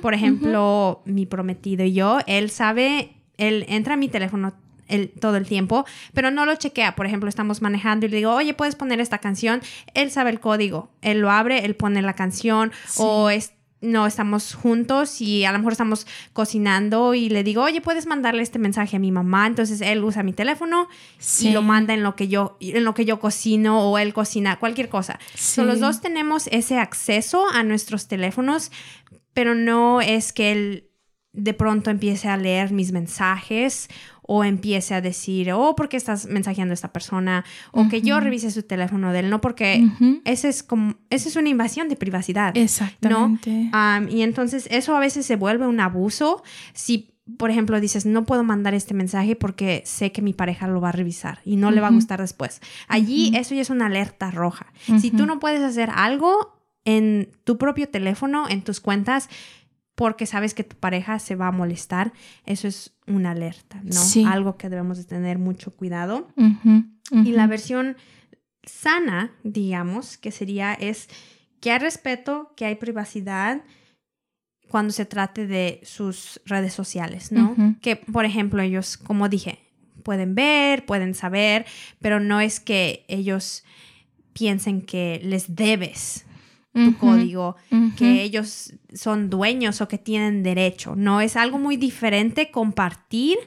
Por 0.00 0.14
ejemplo, 0.14 1.02
mi 1.04 1.26
prometido 1.26 1.84
y 1.84 1.92
yo, 1.92 2.20
él 2.26 2.48
sabe, 2.48 3.12
él 3.36 3.66
entra 3.68 3.92
a 3.92 3.98
mi 3.98 4.08
teléfono 4.08 4.54
el, 4.88 5.10
todo 5.10 5.36
el 5.36 5.46
tiempo, 5.46 5.86
pero 6.12 6.30
no 6.30 6.46
lo 6.46 6.56
chequea. 6.56 6.96
Por 6.96 7.06
ejemplo, 7.06 7.28
estamos 7.28 7.62
manejando 7.62 8.06
y 8.06 8.08
le 8.08 8.16
digo, 8.18 8.34
oye, 8.34 8.54
puedes 8.54 8.74
poner 8.74 9.00
esta 9.00 9.18
canción. 9.18 9.60
Él 9.94 10.10
sabe 10.10 10.30
el 10.30 10.40
código, 10.40 10.90
él 11.02 11.20
lo 11.20 11.30
abre, 11.30 11.64
él 11.64 11.76
pone 11.76 12.02
la 12.02 12.14
canción 12.14 12.72
o 12.96 13.30
es, 13.30 13.52
no 13.80 14.06
estamos 14.06 14.54
juntos 14.54 15.20
y 15.20 15.44
a 15.44 15.52
lo 15.52 15.58
mejor 15.58 15.72
estamos 15.72 16.06
cocinando 16.32 17.14
y 17.14 17.28
le 17.28 17.44
digo, 17.44 17.62
oye, 17.62 17.80
puedes 17.80 18.06
mandarle 18.06 18.42
este 18.42 18.58
mensaje 18.58 18.96
a 18.96 18.98
mi 18.98 19.12
mamá. 19.12 19.46
Entonces 19.46 19.80
él 19.80 20.02
usa 20.02 20.22
mi 20.22 20.32
teléfono 20.32 20.88
y 21.40 21.50
lo 21.50 21.62
manda 21.62 21.94
en 21.94 22.02
lo 22.02 22.16
que 22.16 22.28
yo, 22.28 22.56
en 22.60 22.84
lo 22.84 22.94
que 22.94 23.04
yo 23.04 23.20
cocino 23.20 23.88
o 23.88 23.98
él 23.98 24.12
cocina, 24.12 24.58
cualquier 24.58 24.88
cosa. 24.88 25.18
los 25.56 25.80
dos 25.80 26.00
tenemos 26.00 26.48
ese 26.48 26.78
acceso 26.78 27.46
a 27.52 27.62
nuestros 27.62 28.08
teléfonos, 28.08 28.72
pero 29.32 29.54
no 29.54 30.00
es 30.00 30.32
que 30.32 30.52
él 30.52 30.84
de 31.32 31.54
pronto 31.54 31.90
empiece 31.90 32.28
a 32.28 32.36
leer 32.36 32.72
mis 32.72 32.90
mensajes 32.90 33.88
o 34.30 34.44
empiece 34.44 34.94
a 34.94 35.00
decir, 35.00 35.50
oh, 35.52 35.74
¿por 35.74 35.88
qué 35.88 35.96
estás 35.96 36.26
mensajeando 36.26 36.72
a 36.72 36.74
esta 36.74 36.92
persona? 36.92 37.46
O 37.72 37.88
que 37.88 38.02
yo 38.02 38.20
revise 38.20 38.50
su 38.50 38.62
teléfono 38.62 39.10
de 39.10 39.20
él, 39.20 39.30
¿no? 39.30 39.40
Porque 39.40 39.88
ese 40.26 40.50
es 40.50 40.62
como, 40.62 40.96
esa 41.08 41.30
es 41.30 41.36
una 41.36 41.48
invasión 41.48 41.88
de 41.88 41.96
privacidad. 41.96 42.54
Exactamente. 42.54 43.70
¿no? 43.72 44.08
y 44.10 44.20
entonces 44.20 44.68
eso 44.70 44.94
a 44.94 45.00
veces 45.00 45.24
se 45.24 45.36
vuelve 45.36 45.66
un 45.66 45.80
abuso 45.80 46.42
si 46.74 47.14
por 47.36 47.50
ejemplo, 47.50 47.78
dices, 47.78 48.06
no 48.06 48.24
puedo 48.24 48.42
mandar 48.42 48.72
este 48.72 48.94
mensaje 48.94 49.36
porque 49.36 49.82
sé 49.84 50.12
que 50.12 50.22
mi 50.22 50.32
pareja 50.32 50.66
lo 50.66 50.80
va 50.80 50.88
a 50.88 50.92
revisar 50.92 51.40
y 51.44 51.56
no 51.56 51.70
le 51.70 51.82
va 51.82 51.88
a 51.88 51.90
gustar 51.90 52.20
después. 52.22 52.62
Allí 52.86 53.32
eso 53.36 53.54
ya 53.54 53.60
es 53.60 53.68
una 53.68 53.86
alerta 53.86 54.30
roja. 54.30 54.72
Si 54.98 55.10
tú 55.10 55.26
no 55.26 55.38
puedes 55.38 55.60
hacer 55.60 55.90
algo 55.94 56.58
en 56.86 57.28
tu 57.44 57.58
propio 57.58 57.86
teléfono, 57.86 58.48
en 58.48 58.62
tus 58.62 58.80
cuentas, 58.80 59.28
porque 59.98 60.26
sabes 60.26 60.54
que 60.54 60.62
tu 60.62 60.76
pareja 60.76 61.18
se 61.18 61.34
va 61.34 61.48
a 61.48 61.50
molestar, 61.50 62.12
eso 62.46 62.68
es 62.68 62.96
una 63.08 63.32
alerta, 63.32 63.80
¿no? 63.82 63.90
Algo 64.24 64.56
que 64.56 64.68
debemos 64.68 64.96
de 64.96 65.02
tener 65.02 65.40
mucho 65.40 65.74
cuidado. 65.74 66.28
Y 67.10 67.32
la 67.32 67.48
versión 67.48 67.96
sana, 68.62 69.32
digamos, 69.42 70.16
que 70.16 70.30
sería 70.30 70.72
es 70.72 71.08
que 71.60 71.72
hay 71.72 71.80
respeto, 71.80 72.52
que 72.56 72.64
hay 72.66 72.76
privacidad 72.76 73.64
cuando 74.68 74.92
se 74.92 75.04
trate 75.04 75.48
de 75.48 75.80
sus 75.82 76.40
redes 76.44 76.74
sociales, 76.74 77.32
¿no? 77.32 77.56
Que, 77.80 77.96
por 77.96 78.24
ejemplo, 78.24 78.62
ellos, 78.62 78.98
como 78.98 79.28
dije, 79.28 79.58
pueden 80.04 80.36
ver, 80.36 80.86
pueden 80.86 81.16
saber, 81.16 81.66
pero 82.00 82.20
no 82.20 82.40
es 82.40 82.60
que 82.60 83.04
ellos 83.08 83.64
piensen 84.32 84.80
que 84.80 85.20
les 85.24 85.56
debes 85.56 86.24
tu 86.84 86.96
código, 86.96 87.56
que 87.96 88.22
ellos 88.22 88.72
son 88.94 89.30
dueños 89.30 89.80
o 89.80 89.88
que 89.88 89.98
tienen 89.98 90.42
derecho. 90.42 90.94
No 90.96 91.20
es 91.20 91.36
algo 91.36 91.58
muy 91.58 91.76
diferente 91.76 92.50
compartir 92.50 93.38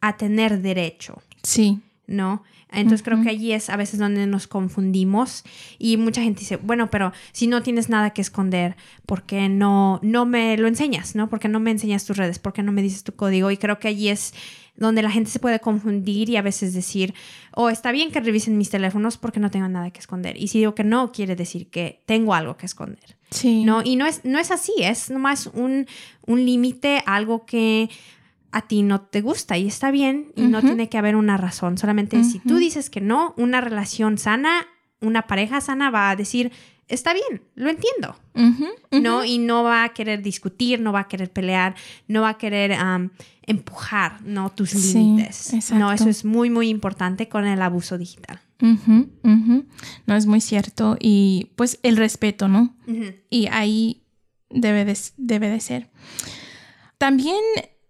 a 0.00 0.16
tener 0.16 0.60
derecho. 0.60 1.22
Sí. 1.42 1.80
¿No? 2.06 2.42
Entonces 2.72 3.02
creo 3.02 3.22
que 3.22 3.28
allí 3.28 3.52
es 3.52 3.68
a 3.68 3.76
veces 3.76 4.00
donde 4.00 4.26
nos 4.26 4.46
confundimos 4.46 5.44
y 5.78 5.98
mucha 5.98 6.22
gente 6.22 6.40
dice, 6.40 6.56
bueno, 6.56 6.90
pero 6.90 7.12
si 7.32 7.46
no 7.46 7.62
tienes 7.62 7.88
nada 7.88 8.10
que 8.10 8.22
esconder, 8.22 8.76
¿por 9.04 9.24
qué 9.24 9.48
no, 9.48 10.00
no 10.02 10.24
me 10.24 10.56
lo 10.56 10.68
enseñas? 10.68 11.14
¿No? 11.14 11.28
¿Por 11.28 11.38
qué 11.38 11.48
no 11.48 11.60
me 11.60 11.70
enseñas 11.70 12.06
tus 12.06 12.16
redes? 12.16 12.38
¿Por 12.38 12.52
qué 12.54 12.62
no 12.62 12.72
me 12.72 12.82
dices 12.82 13.04
tu 13.04 13.14
código? 13.14 13.50
Y 13.50 13.58
creo 13.58 13.78
que 13.78 13.88
allí 13.88 14.08
es 14.08 14.32
donde 14.76 15.02
la 15.02 15.10
gente 15.10 15.30
se 15.30 15.38
puede 15.38 15.60
confundir 15.60 16.28
y 16.30 16.36
a 16.36 16.42
veces 16.42 16.74
decir, 16.74 17.14
oh, 17.54 17.68
está 17.68 17.92
bien 17.92 18.10
que 18.10 18.20
revisen 18.20 18.58
mis 18.58 18.70
teléfonos 18.70 19.18
porque 19.18 19.40
no 19.40 19.50
tengo 19.50 19.68
nada 19.68 19.90
que 19.90 20.00
esconder. 20.00 20.36
Y 20.36 20.48
si 20.48 20.58
digo 20.58 20.74
que 20.74 20.84
no, 20.84 21.12
quiere 21.12 21.36
decir 21.36 21.68
que 21.68 22.02
tengo 22.06 22.34
algo 22.34 22.56
que 22.56 22.66
esconder. 22.66 23.16
Sí. 23.30 23.64
¿No? 23.64 23.82
Y 23.84 23.96
no 23.96 24.06
es, 24.06 24.24
no 24.24 24.38
es 24.38 24.50
así, 24.50 24.72
es 24.78 25.10
nomás 25.10 25.48
un, 25.52 25.86
un 26.26 26.44
límite, 26.44 27.02
algo 27.06 27.44
que 27.46 27.90
a 28.52 28.62
ti 28.62 28.82
no 28.82 29.00
te 29.00 29.22
gusta 29.22 29.56
y 29.56 29.66
está 29.66 29.90
bien 29.90 30.32
y 30.36 30.42
no 30.42 30.60
tiene 30.60 30.90
que 30.90 30.98
haber 30.98 31.16
una 31.16 31.38
razón. 31.38 31.78
Solamente 31.78 32.22
si 32.22 32.38
tú 32.38 32.56
dices 32.56 32.90
que 32.90 33.00
no, 33.00 33.34
una 33.38 33.62
relación 33.62 34.18
sana, 34.18 34.66
una 35.00 35.22
pareja 35.22 35.62
sana 35.62 35.90
va 35.90 36.10
a 36.10 36.16
decir, 36.16 36.52
está 36.86 37.14
bien, 37.14 37.42
lo 37.54 37.70
entiendo, 37.70 38.14
¿no? 38.90 39.24
Y 39.24 39.38
no 39.38 39.64
va 39.64 39.84
a 39.84 39.88
querer 39.94 40.22
discutir, 40.22 40.80
no 40.80 40.92
va 40.92 41.00
a 41.00 41.08
querer 41.08 41.30
pelear, 41.30 41.74
no 42.08 42.20
va 42.20 42.30
a 42.30 42.38
querer 42.38 42.76
empujar, 43.46 44.22
¿no? 44.22 44.50
Tus 44.50 44.74
límites. 44.74 45.72
No, 45.72 45.92
eso 45.92 46.08
es 46.08 46.24
muy, 46.24 46.50
muy 46.50 46.68
importante 46.68 47.28
con 47.28 47.46
el 47.46 47.60
abuso 47.62 47.98
digital. 47.98 48.40
No, 48.60 50.16
es 50.16 50.26
muy 50.26 50.40
cierto. 50.40 50.96
Y 51.00 51.50
pues 51.56 51.78
el 51.82 51.96
respeto, 51.96 52.48
¿no? 52.48 52.76
Y 53.30 53.48
ahí 53.48 54.04
debe 54.50 54.84
de, 54.84 54.98
debe 55.16 55.48
de 55.48 55.60
ser. 55.60 55.90
También 56.98 57.40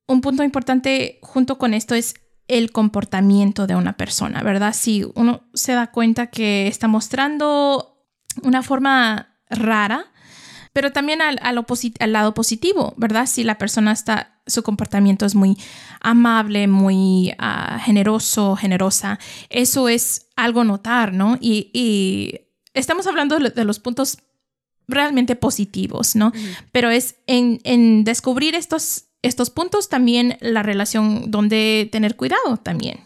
un 0.06 0.20
punto 0.20 0.42
importante 0.42 1.18
junto 1.22 1.58
con 1.58 1.74
esto 1.74 1.94
es 1.94 2.14
el 2.48 2.72
comportamiento 2.72 3.66
de 3.66 3.76
una 3.76 3.96
persona, 3.96 4.42
¿verdad? 4.42 4.74
Si 4.74 5.06
uno 5.14 5.42
se 5.54 5.72
da 5.72 5.90
cuenta 5.90 6.28
que 6.28 6.66
está 6.66 6.88
mostrando 6.88 8.04
una 8.42 8.62
forma 8.62 9.36
rara 9.48 10.12
pero 10.72 10.90
también 10.90 11.20
al, 11.20 11.38
al, 11.42 11.64
al, 11.98 12.12
lado 12.12 12.34
positivo, 12.34 12.94
¿verdad? 12.96 13.26
Si 13.26 13.44
la 13.44 13.58
persona 13.58 13.92
está, 13.92 14.31
su 14.46 14.62
comportamiento 14.62 15.24
es 15.24 15.34
muy 15.34 15.56
amable, 16.00 16.66
muy 16.66 17.32
uh, 17.38 17.78
generoso, 17.78 18.56
generosa, 18.56 19.18
eso 19.50 19.88
es 19.88 20.28
algo 20.36 20.64
notar, 20.64 21.12
¿no? 21.12 21.38
Y, 21.40 21.70
y 21.72 22.40
estamos 22.74 23.06
hablando 23.06 23.38
de 23.38 23.64
los 23.64 23.78
puntos 23.78 24.18
realmente 24.88 25.36
positivos, 25.36 26.16
¿no? 26.16 26.32
Pero 26.72 26.90
es 26.90 27.16
en, 27.26 27.60
en, 27.64 28.04
descubrir 28.04 28.54
estos, 28.54 29.06
estos 29.22 29.50
puntos 29.50 29.88
también 29.88 30.36
la 30.40 30.62
relación 30.62 31.30
donde 31.30 31.88
tener 31.90 32.16
cuidado 32.16 32.56
también. 32.56 33.00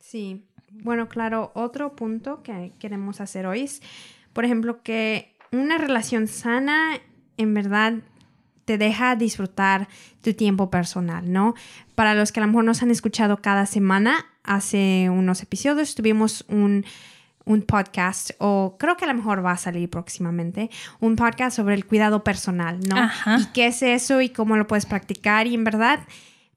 Sí, 0.00 0.44
bueno, 0.70 1.08
claro, 1.08 1.52
otro 1.54 1.94
punto 1.96 2.42
que 2.42 2.72
queremos 2.78 3.20
hacer 3.20 3.46
hoy 3.46 3.60
es, 3.60 3.82
por 4.32 4.44
ejemplo, 4.44 4.82
que 4.82 5.36
una 5.52 5.78
relación 5.78 6.26
sana 6.26 7.00
en 7.36 7.54
verdad 7.54 7.94
te 8.64 8.78
deja 8.78 9.16
disfrutar 9.16 9.88
tu 10.22 10.34
tiempo 10.34 10.70
personal, 10.70 11.30
¿no? 11.30 11.54
Para 11.94 12.14
los 12.14 12.32
que 12.32 12.40
a 12.40 12.42
lo 12.42 12.48
mejor 12.48 12.64
nos 12.64 12.82
han 12.82 12.90
escuchado 12.90 13.38
cada 13.38 13.66
semana, 13.66 14.26
hace 14.44 15.08
unos 15.10 15.42
episodios 15.42 15.94
tuvimos 15.94 16.44
un, 16.48 16.84
un 17.44 17.62
podcast, 17.62 18.30
o 18.38 18.76
creo 18.78 18.96
que 18.96 19.04
a 19.04 19.08
lo 19.08 19.14
mejor 19.14 19.44
va 19.44 19.52
a 19.52 19.56
salir 19.56 19.90
próximamente, 19.90 20.70
un 21.00 21.16
podcast 21.16 21.56
sobre 21.56 21.74
el 21.74 21.86
cuidado 21.86 22.24
personal, 22.24 22.80
¿no? 22.88 22.96
Y 23.40 23.46
qué 23.52 23.66
es 23.66 23.82
eso 23.82 24.20
y 24.20 24.30
cómo 24.30 24.56
lo 24.56 24.66
puedes 24.66 24.86
practicar 24.86 25.46
y 25.46 25.54
en 25.54 25.64
verdad, 25.64 26.00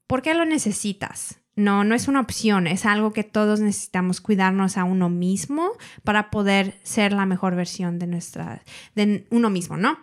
¿por 0.08 0.22
qué 0.22 0.34
lo 0.34 0.46
necesitas? 0.46 1.40
No, 1.56 1.86
no 1.86 1.96
es 1.96 2.10
una 2.10 2.20
opción, 2.20 2.68
es 2.68 2.86
algo 2.86 3.14
que 3.14 3.24
todos 3.24 3.62
necesitamos 3.62 4.20
cuidarnos 4.20 4.78
a 4.78 4.84
uno 4.84 5.10
mismo 5.10 5.72
para 6.04 6.30
poder 6.30 6.78
ser 6.84 7.14
la 7.14 7.26
mejor 7.26 7.56
versión 7.56 7.98
de 7.98 8.08
nuestra, 8.08 8.62
de 8.94 9.26
uno 9.30 9.50
mismo, 9.50 9.78
¿no? 9.78 9.98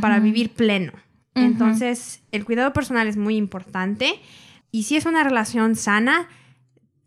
Para 0.00 0.18
vivir 0.18 0.52
pleno. 0.54 0.92
Entonces, 1.44 2.22
el 2.32 2.44
cuidado 2.44 2.72
personal 2.72 3.08
es 3.08 3.16
muy 3.16 3.36
importante 3.36 4.20
y 4.70 4.84
si 4.84 4.96
es 4.96 5.06
una 5.06 5.24
relación 5.24 5.76
sana, 5.76 6.28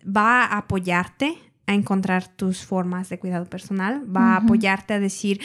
va 0.06 0.46
a 0.46 0.58
apoyarte 0.58 1.38
a 1.68 1.74
encontrar 1.74 2.28
tus 2.28 2.66
formas 2.66 3.10
de 3.10 3.20
cuidado 3.20 3.46
personal, 3.46 4.04
va 4.14 4.34
a 4.34 4.38
apoyarte 4.38 4.94
a 4.94 5.00
decir, 5.00 5.40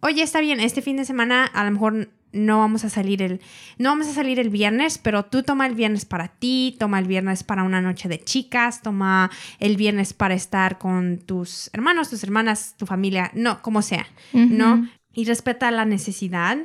oye, 0.00 0.22
está 0.22 0.40
bien, 0.40 0.60
este 0.60 0.82
fin 0.82 0.96
de 0.96 1.04
semana 1.04 1.46
a 1.46 1.64
lo 1.64 1.70
mejor 1.70 2.10
no 2.32 2.58
vamos 2.58 2.84
a 2.84 2.88
salir 2.88 3.22
el 3.22 3.40
no 3.78 3.90
vamos 3.90 4.08
a 4.08 4.12
salir 4.12 4.40
el 4.40 4.48
viernes, 4.48 4.98
pero 4.98 5.24
tú 5.24 5.42
toma 5.42 5.66
el 5.66 5.74
viernes 5.74 6.04
para 6.04 6.28
ti, 6.28 6.76
toma 6.78 6.98
el 6.98 7.06
viernes 7.06 7.44
para 7.44 7.62
una 7.62 7.80
noche 7.80 8.08
de 8.08 8.18
chicas, 8.18 8.82
toma 8.82 9.30
el 9.58 9.76
viernes 9.76 10.14
para 10.14 10.34
estar 10.34 10.78
con 10.78 11.18
tus 11.18 11.70
hermanos, 11.72 12.10
tus 12.10 12.22
hermanas, 12.24 12.74
tu 12.78 12.86
familia, 12.86 13.30
no, 13.34 13.60
como 13.62 13.82
sea, 13.82 14.06
¿no? 14.32 14.88
Y 15.14 15.24
respeta 15.24 15.70
la 15.70 15.84
necesidad 15.84 16.56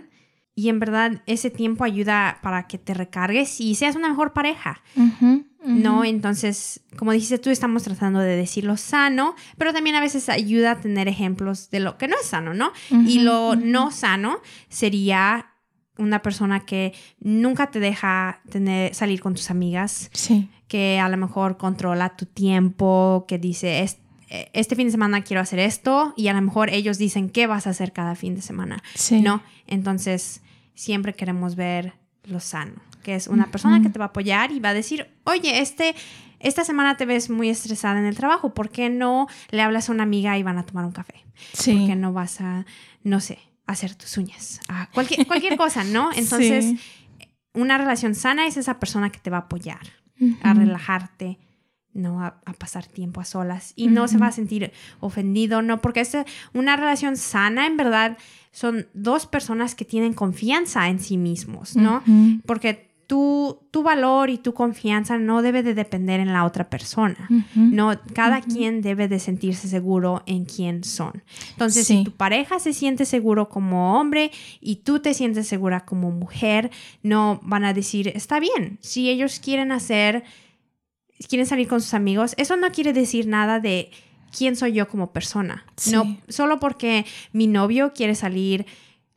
y 0.58 0.70
en 0.70 0.80
verdad 0.80 1.22
ese 1.28 1.52
tiempo 1.52 1.84
ayuda 1.84 2.40
para 2.42 2.66
que 2.66 2.80
te 2.80 2.96
recargues 2.96 3.62
y 3.62 3.76
seas 3.76 3.96
una 3.96 4.10
mejor 4.10 4.34
pareja. 4.34 4.82
¿no? 5.64 6.04
Entonces, 6.04 6.82
como 6.98 7.12
dijiste 7.12 7.38
tú, 7.38 7.52
estamos 7.52 7.84
tratando 7.84 8.20
de 8.20 8.36
decirlo 8.36 8.76
sano, 8.76 9.36
pero 9.60 9.72
también 9.72 9.96
a 9.98 10.02
veces 10.02 10.30
ayuda 10.30 10.72
a 10.72 10.82
tener 10.82 11.08
ejemplos 11.08 11.70
de 11.70 11.80
lo 11.80 12.00
que 12.00 12.08
no 12.08 12.16
es 12.20 12.26
sano, 12.26 12.56
¿no? 12.56 12.72
y 12.90 13.20
lo 13.20 13.56
no 13.56 13.92
sano 13.92 14.40
sería 14.68 15.52
una 16.00 16.24
persona 16.24 16.66
que 16.66 16.94
nunca 17.20 17.70
te 17.70 17.80
deja 17.80 18.42
tener, 18.50 18.96
salir 18.96 19.22
con 19.22 19.36
tus 19.36 19.52
amigas, 19.52 20.10
que 20.68 21.00
a 21.00 21.08
lo 21.08 21.18
mejor 21.18 21.58
controla 21.58 22.16
tu 22.16 22.26
tiempo, 22.26 23.26
que 23.28 23.38
dice, 23.38 23.88
este 24.54 24.76
fin 24.76 24.88
de 24.88 24.92
semana 24.92 25.22
quiero 25.22 25.42
hacer 25.42 25.60
esto, 25.60 26.16
y 26.18 26.30
a 26.30 26.34
lo 26.34 26.42
mejor 26.42 26.72
ellos 26.72 26.98
dicen 26.98 27.30
qué 27.30 27.46
vas 27.46 27.68
a 27.68 27.70
hacer 27.70 27.94
cada 27.94 28.16
fin 28.16 28.34
de 28.34 28.42
semana, 28.42 28.82
¿no? 29.22 29.44
Entonces, 29.68 30.42
siempre 30.78 31.14
queremos 31.14 31.56
ver 31.56 31.94
lo 32.24 32.40
sano, 32.40 32.76
que 33.04 33.16
es 33.16 33.28
una 33.28 33.52
persona 33.52 33.82
que 33.82 33.90
te 33.90 34.00
va 34.00 34.06
a 34.06 34.08
apoyar 34.10 34.52
y 34.52 34.60
va 34.60 34.70
a 34.70 34.74
decir, 34.74 35.08
oye, 35.24 35.60
este, 35.60 35.96
esta 36.40 36.64
semana 36.64 36.98
te 36.98 37.06
ves 37.06 37.30
muy 37.30 37.50
estresada 37.50 38.00
en 38.00 38.06
el 38.06 38.16
trabajo, 38.16 38.54
¿por 38.54 38.70
qué 38.70 38.90
no 38.90 39.28
le 39.50 39.62
hablas 39.62 39.90
a 39.90 39.92
una 39.92 40.04
amiga 40.04 40.38
y 40.38 40.44
van 40.44 40.58
a 40.58 40.66
tomar 40.66 40.86
un 40.86 40.92
café? 40.92 41.26
Sí. 41.54 41.74
¿Por 41.76 41.88
qué 41.88 41.96
no 41.96 42.14
vas 42.14 42.42
a, 42.42 42.66
no 43.04 43.20
sé, 43.20 43.40
hacer 43.66 43.96
tus 43.96 44.18
uñas, 44.18 44.62
a 44.68 44.90
cualquier, 44.92 45.26
cualquier 45.28 45.58
cosa, 45.58 45.84
¿no? 45.84 46.12
Entonces, 46.16 46.80
una 47.54 47.78
relación 47.78 48.14
sana 48.14 48.46
es 48.46 48.56
esa 48.56 48.80
persona 48.80 49.10
que 49.10 49.20
te 49.20 49.30
va 49.30 49.38
a 49.38 49.42
apoyar, 49.42 49.82
a 50.44 50.54
relajarte, 50.54 51.40
no 51.98 52.24
a, 52.24 52.40
pasar 52.58 52.86
tiempo 52.86 53.20
a 53.20 53.26
solas 53.26 53.74
y 53.76 53.88
no 53.88 54.08
se 54.08 54.18
va 54.18 54.28
a 54.28 54.32
sentir 54.32 54.72
ofendido, 55.00 55.62
no, 55.62 55.82
porque 55.82 56.02
es 56.02 56.18
una 56.54 56.76
relación 56.76 57.18
sana, 57.18 57.68
en 57.68 57.78
verdad, 57.78 58.18
son 58.52 58.88
dos 58.94 59.26
personas 59.26 59.76
que 59.76 59.86
tienen 59.86 60.14
confianza 60.14 60.88
en 60.90 61.00
sí 61.00 61.18
mismos, 61.18 61.76
¿no? 61.76 62.04
Porque 62.46 62.88
tu, 63.08 63.60
tu, 63.72 63.84
valor 63.84 64.30
y 64.30 64.38
tu 64.38 64.54
confianza 64.54 65.18
no 65.18 65.42
debe 65.42 65.64
de 65.64 65.74
depender 65.74 66.20
en 66.20 66.34
la 66.34 66.44
otra 66.44 66.70
persona, 66.70 67.30
¿no? 67.56 67.98
Cada 68.14 68.42
quien 68.42 68.82
debe 68.82 69.08
de 69.08 69.20
sentirse 69.20 69.70
seguro 69.70 70.24
en 70.26 70.44
quién 70.44 70.84
son. 70.84 71.24
Entonces, 71.52 71.88
si 71.88 72.04
tu 72.04 72.12
pareja 72.12 72.60
se 72.60 72.74
siente 72.74 73.06
seguro 73.06 73.48
como 73.48 73.98
hombre 73.98 74.32
y 74.60 74.78
tú 74.78 75.00
te 75.00 75.14
sientes 75.14 75.48
segura 75.48 75.86
como 75.86 76.12
mujer, 76.12 76.70
no 77.02 77.40
van 77.44 77.64
a 77.64 77.74
decir, 77.74 78.10
está 78.10 78.42
bien, 78.42 78.78
si 78.82 79.10
ellos 79.10 79.40
quieren 79.40 79.72
hacer, 79.72 80.26
quieren 81.28 81.48
salir 81.48 81.68
con 81.68 81.82
sus 81.82 81.94
amigos, 81.94 82.34
eso 82.38 82.58
no 82.58 82.72
quiere 82.72 82.94
decir 82.94 83.28
nada 83.28 83.60
de 83.60 83.92
quién 84.36 84.56
soy 84.56 84.74
yo 84.74 84.88
como 84.88 85.12
persona. 85.12 85.66
No, 85.92 86.18
solo 86.28 86.60
porque 86.60 87.06
mi 87.32 87.48
novio 87.48 87.94
quiere 87.94 88.16
salir 88.16 88.66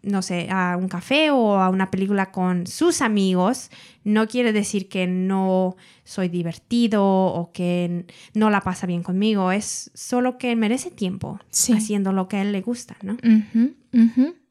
no 0.02 0.22
sé, 0.22 0.48
a 0.50 0.76
un 0.76 0.88
café 0.88 1.30
o 1.30 1.56
a 1.56 1.68
una 1.68 1.90
película 1.90 2.30
con 2.30 2.66
sus 2.66 3.02
amigos, 3.02 3.70
no 4.02 4.28
quiere 4.28 4.52
decir 4.52 4.88
que 4.88 5.06
no 5.06 5.76
soy 6.04 6.28
divertido 6.28 7.04
o 7.04 7.52
que 7.52 8.06
no 8.34 8.50
la 8.50 8.62
pasa 8.62 8.86
bien 8.86 9.02
conmigo, 9.02 9.52
es 9.52 9.90
solo 9.94 10.38
que 10.38 10.56
merece 10.56 10.90
tiempo 10.90 11.38
haciendo 11.50 12.12
lo 12.12 12.28
que 12.28 12.38
a 12.38 12.42
él 12.42 12.52
le 12.52 12.62
gusta, 12.62 12.96
¿no? 13.02 13.18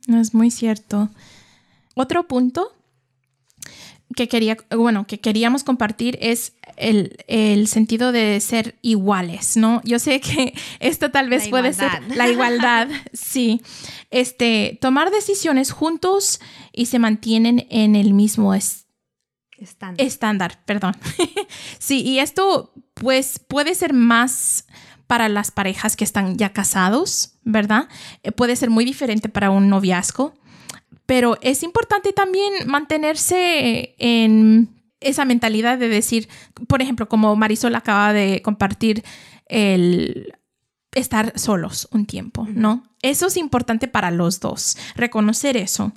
Es 0.07 0.33
muy 0.33 0.51
cierto. 0.51 1.09
Otro 1.95 2.27
punto 2.27 2.71
que 4.15 4.27
quería, 4.27 4.57
bueno, 4.75 5.07
que 5.07 5.19
queríamos 5.19 5.63
compartir 5.63 6.17
es 6.21 6.53
el, 6.79 7.67
sentido 7.67 8.11
de 8.11 8.39
ser 8.39 8.77
iguales, 8.81 9.57
¿no? 9.57 9.81
Yo 9.83 9.99
sé 9.99 10.19
que 10.19 10.53
esto 10.79 11.11
tal 11.11 11.29
vez 11.29 11.47
puede 11.49 11.73
ser 11.73 11.91
la 12.15 12.29
igualdad, 12.29 12.87
sí. 13.13 13.61
Este, 14.09 14.77
tomar 14.81 15.11
decisiones 15.11 15.71
juntos 15.71 16.39
y 16.73 16.87
se 16.87 16.99
mantienen 16.99 17.67
en 17.69 17.95
el 17.95 18.13
mismo 18.13 18.53
estándar. 18.53 20.05
estándar, 20.05 20.59
perdón. 20.65 20.95
sí, 21.79 22.01
y 22.01 22.19
esto 22.19 22.73
pues 22.93 23.39
puede 23.39 23.75
ser 23.75 23.93
más 23.93 24.65
para 25.07 25.29
las 25.29 25.51
parejas 25.51 25.95
que 25.95 26.03
están 26.03 26.37
ya 26.37 26.53
casados, 26.53 27.33
¿verdad? 27.43 27.87
Eh, 28.23 28.31
puede 28.31 28.55
ser 28.55 28.69
muy 28.69 28.85
diferente 28.85 29.29
para 29.29 29.49
un 29.49 29.69
noviazgo 29.69 30.33
pero 31.09 31.39
es 31.41 31.63
importante 31.63 32.13
también 32.13 32.67
mantenerse 32.67 33.95
en 33.97 34.78
esa 34.99 35.25
mentalidad 35.25 35.77
de 35.77 35.89
decir, 35.89 36.29
por 36.67 36.81
ejemplo, 36.81 37.07
como 37.07 37.35
Marisol 37.35 37.75
acaba 37.75 38.13
de 38.13 38.41
compartir, 38.41 39.03
el 39.45 40.33
estar 40.93 41.37
solos 41.37 41.87
un 41.91 42.05
tiempo, 42.05 42.47
¿no? 42.49 42.83
Eso 43.01 43.27
es 43.27 43.37
importante 43.37 43.87
para 43.87 44.11
los 44.11 44.39
dos, 44.39 44.77
reconocer 44.95 45.57
eso. 45.57 45.91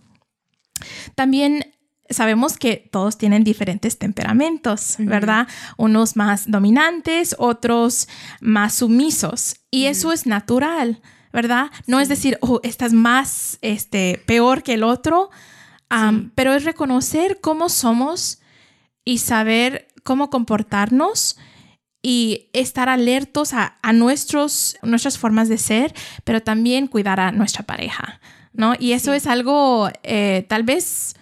También 1.15 1.75
sabemos 2.11 2.59
que 2.59 2.89
todos 2.91 3.17
tienen 3.17 3.45
diferentes 3.45 3.99
temperamentos, 3.99 4.97
¿verdad? 4.99 5.49
Unos 5.77 6.17
más 6.17 6.51
dominantes, 6.51 7.35
otros 7.39 8.09
más 8.41 8.75
sumisos, 8.75 9.57
y 9.71 9.87
eso 9.87 10.13
es 10.13 10.27
natural. 10.27 11.01
¿verdad? 11.33 11.71
No 11.87 11.99
es 11.99 12.11
decir, 12.11 12.37
oh, 12.43 12.61
estás 12.63 12.93
más, 12.93 13.57
este, 13.63 14.23
peor 14.27 14.63
que 14.63 14.75
el 14.75 14.83
otro, 14.83 15.31
pero 16.35 16.53
es 16.53 16.65
reconocer 16.65 17.39
cómo 17.41 17.71
somos 17.71 18.42
y 19.05 19.19
saber 19.19 19.89
cómo 20.03 20.31
comportarnos 20.31 21.37
y 22.03 22.51
estar 22.53 22.89
alertos 22.89 23.53
a, 23.53 23.79
nuestros, 23.93 24.77
nuestras 24.83 25.19
formas 25.19 25.49
de 25.49 25.59
ser, 25.59 25.95
pero 26.25 26.43
también 26.43 26.89
cuidar 26.89 27.21
a 27.21 27.31
nuestra 27.31 27.65
pareja, 27.65 28.21
¿no? 28.53 28.75
Y 28.79 28.93
eso 28.93 29.13
es 29.13 29.27
algo, 29.27 29.89
eh, 30.03 30.45
tal 30.49 30.65
vez 30.65 31.15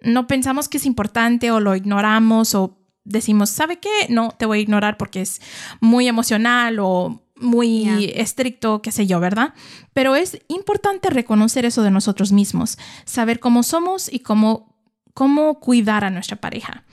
no 0.00 0.28
pensamos 0.28 0.68
que 0.68 0.78
es 0.78 0.86
importante 0.86 1.50
o 1.50 1.58
lo 1.58 1.74
ignoramos 1.74 2.54
o 2.54 2.78
decimos, 3.04 3.50
¿sabe 3.50 3.80
qué? 3.80 4.06
No, 4.08 4.30
te 4.30 4.46
voy 4.46 4.58
a 4.58 4.62
ignorar 4.62 4.96
porque 4.96 5.20
es 5.20 5.40
muy 5.80 6.06
emocional 6.06 6.78
o 6.78 7.26
muy 7.34 8.12
estricto, 8.14 8.82
qué 8.82 8.92
sé 8.92 9.06
yo, 9.06 9.18
¿verdad? 9.18 9.54
Pero 9.94 10.14
es 10.14 10.40
importante 10.48 11.10
reconocer 11.10 11.64
eso 11.64 11.82
de 11.82 11.90
nosotros 11.90 12.32
mismos, 12.32 12.78
saber 13.04 13.40
cómo 13.40 13.62
somos 13.62 14.12
y 14.12 14.20
cómo, 14.20 14.76
cómo 15.14 15.58
cuidar 15.58 16.04
a 16.04 16.10
nuestra 16.10 16.36
pareja. 16.36 16.84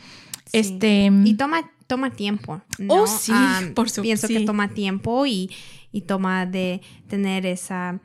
Este... 0.51 1.11
Y 1.25 1.33
toma, 1.35 1.69
toma 1.87 2.11
tiempo. 2.11 2.61
¿no? 2.77 2.93
Oh, 2.93 3.07
sí, 3.07 3.31
por 3.75 3.89
supuesto. 3.89 4.01
Pienso 4.01 4.27
que 4.27 4.41
toma 4.41 4.69
tiempo 4.69 5.25
y, 5.25 5.51
y 5.91 6.01
toma 6.01 6.45
de 6.45 6.81
tener 7.07 7.45
esa, 7.45 7.99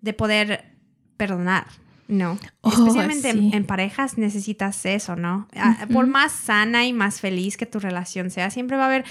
de 0.00 0.12
poder 0.12 0.72
perdonar. 1.16 1.66
No. 2.08 2.38
Oh, 2.60 2.70
Especialmente 2.70 3.32
sí. 3.32 3.50
en, 3.52 3.64
parejas 3.64 4.18
necesitas 4.18 4.84
eso, 4.84 5.16
¿no? 5.16 5.48
Ah, 5.56 5.86
Por 5.90 6.06
más 6.06 6.32
sana 6.32 6.84
y 6.84 6.92
más 6.92 7.20
feliz 7.20 7.56
que 7.56 7.64
tu 7.64 7.78
relación 7.78 8.30
sea, 8.30 8.50
siempre 8.50 8.76
va 8.76 8.84
a 8.84 8.86
haber 8.86 9.04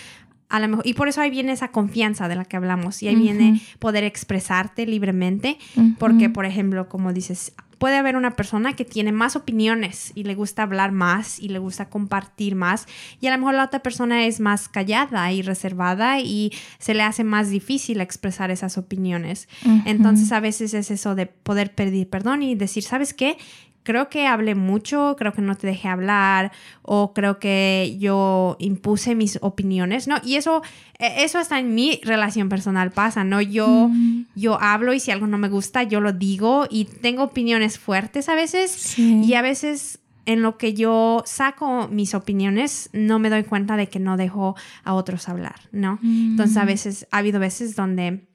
a 0.50 0.60
lo 0.60 0.67
mejor, 0.67 0.86
y 0.86 0.94
por 0.94 1.08
eso 1.08 1.22
ahí 1.22 1.30
viene 1.30 1.54
esa 1.54 1.70
confianza 1.70 2.28
de 2.28 2.36
la 2.36 2.44
que 2.44 2.58
hablamos, 2.58 3.02
y 3.02 3.08
ahí 3.08 3.15
viene 3.15 3.62
poder 3.80 4.04
expresarte 4.04 4.86
libremente, 4.86 5.58
porque, 5.98 6.30
por 6.30 6.46
ejemplo, 6.46 6.89
como 6.89 7.13
dices, 7.13 7.54
puede 7.82 7.98
haber 7.98 8.15
una 8.15 8.36
persona 8.36 8.74
que 8.74 8.86
tiene 8.86 9.12
más 9.12 9.36
opiniones 9.36 10.12
y 10.13 10.24
le 10.24 10.36
gusta 10.36 10.62
hablar 10.62 10.91
más 10.91 11.39
y 11.39 11.50
le 11.50 11.58
gusta 11.58 11.89
compartir 11.89 12.54
más, 12.54 12.86
y 13.20 13.26
a 13.26 13.32
lo 13.32 13.39
mejor 13.39 13.56
la 13.56 13.65
otra 13.65 13.80
persona 13.80 14.28
es 14.28 14.39
más 14.39 14.70
callada 14.70 15.32
y 15.32 15.41
reservada 15.41 16.20
y 16.20 16.54
se 16.78 16.94
le 16.94 17.02
hace 17.02 17.24
más 17.24 17.50
difícil 17.50 18.00
expresar 18.00 18.52
esas 18.52 18.78
opiniones. 18.78 19.50
Entonces, 19.86 20.32
a 20.32 20.39
veces 20.39 20.76
es 20.76 20.91
eso 20.91 21.15
de 21.15 21.26
poder 21.26 21.74
pedir 21.74 22.08
perdón 22.08 22.44
y 22.44 22.54
decir, 22.54 22.84
¿sabes 22.84 23.15
qué? 23.15 23.39
Creo 23.84 24.10
que 24.10 24.28
hablé 24.28 24.54
mucho, 24.56 25.15
creo 25.17 25.34
que 25.34 25.41
no 25.41 25.56
te 25.56 25.65
dejé 25.67 25.88
hablar 25.88 26.52
o 26.84 27.13
creo 27.13 27.39
que 27.39 27.98
yo 28.00 28.56
impuse 28.60 29.15
mis 29.15 29.39
opiniones, 29.41 30.08
¿no? 30.08 30.17
Y 30.24 30.36
eso, 30.36 30.62
eh, 31.00 31.15
eso 31.20 31.39
hasta 31.39 31.58
en 31.60 31.74
mi 31.74 32.00
relación 32.04 32.48
personal 32.48 32.91
pasa, 32.91 33.24
¿no? 33.24 33.41
Yo, 33.41 33.89
yo 34.36 34.62
hablo 34.62 34.94
y 34.94 35.00
si 35.00 35.10
algo 35.12 35.26
no 35.26 35.38
me 35.39 35.50
gusta, 35.50 35.84
yo 35.84 36.00
lo 36.00 36.13
digo 36.13 36.67
y 36.70 36.86
tengo 36.86 37.24
opiniones 37.24 37.80
fuertes 37.80 38.30
a 38.30 38.36
veces 38.36 38.72
Sí. 38.72 39.22
y 39.24 39.34
a 39.34 39.41
veces 39.41 39.98
en 40.28 40.44
lo 40.44 40.58
que 40.60 40.76
yo 40.76 41.24
saco 41.26 41.88
mis 41.88 42.13
opiniones 42.13 42.91
no 42.94 43.17
me 43.17 43.32
doy 43.32 43.44
cuenta 43.44 43.76
de 43.76 43.88
que 43.89 44.00
no 44.00 44.17
dejo 44.17 44.56
a 44.84 44.94
otros 44.94 45.28
hablar, 45.28 45.56
¿no? 45.72 45.98
Entonces 46.04 46.58
a 46.58 46.65
veces 46.65 47.08
ha 47.10 47.17
habido 47.17 47.39
veces 47.39 47.76
donde 47.76 48.28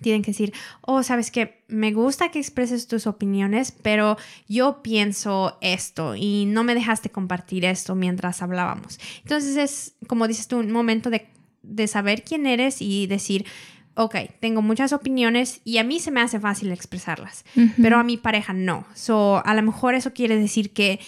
tienen 0.00 0.22
que 0.22 0.30
decir, 0.30 0.52
oh, 0.82 1.02
sabes 1.02 1.30
que 1.30 1.64
me 1.68 1.92
gusta 1.92 2.30
que 2.30 2.38
expreses 2.38 2.86
tus 2.86 3.06
opiniones, 3.06 3.72
pero 3.72 4.16
yo 4.48 4.82
pienso 4.82 5.58
esto 5.60 6.14
y 6.16 6.46
no 6.46 6.64
me 6.64 6.74
dejaste 6.74 7.10
compartir 7.10 7.64
esto 7.64 7.94
mientras 7.94 8.42
hablábamos. 8.42 8.98
Entonces 9.22 9.56
es, 9.56 9.94
como 10.06 10.28
dices 10.28 10.48
tú, 10.48 10.58
un 10.58 10.70
momento 10.70 11.10
de, 11.10 11.28
de 11.62 11.86
saber 11.86 12.22
quién 12.22 12.46
eres 12.46 12.82
y 12.82 13.06
decir, 13.06 13.46
ok, 13.94 14.16
tengo 14.40 14.62
muchas 14.62 14.92
opiniones 14.92 15.60
y 15.64 15.78
a 15.78 15.84
mí 15.84 16.00
se 16.00 16.10
me 16.10 16.20
hace 16.20 16.40
fácil 16.40 16.72
expresarlas, 16.72 17.44
pero 17.80 17.98
a 17.98 18.04
mi 18.04 18.16
pareja 18.16 18.52
no. 18.52 18.86
So, 18.94 19.44
a 19.44 19.54
lo 19.54 19.62
mejor 19.62 19.94
eso 19.94 20.12
quiere 20.12 20.36
decir 20.36 20.72
que 20.72 21.00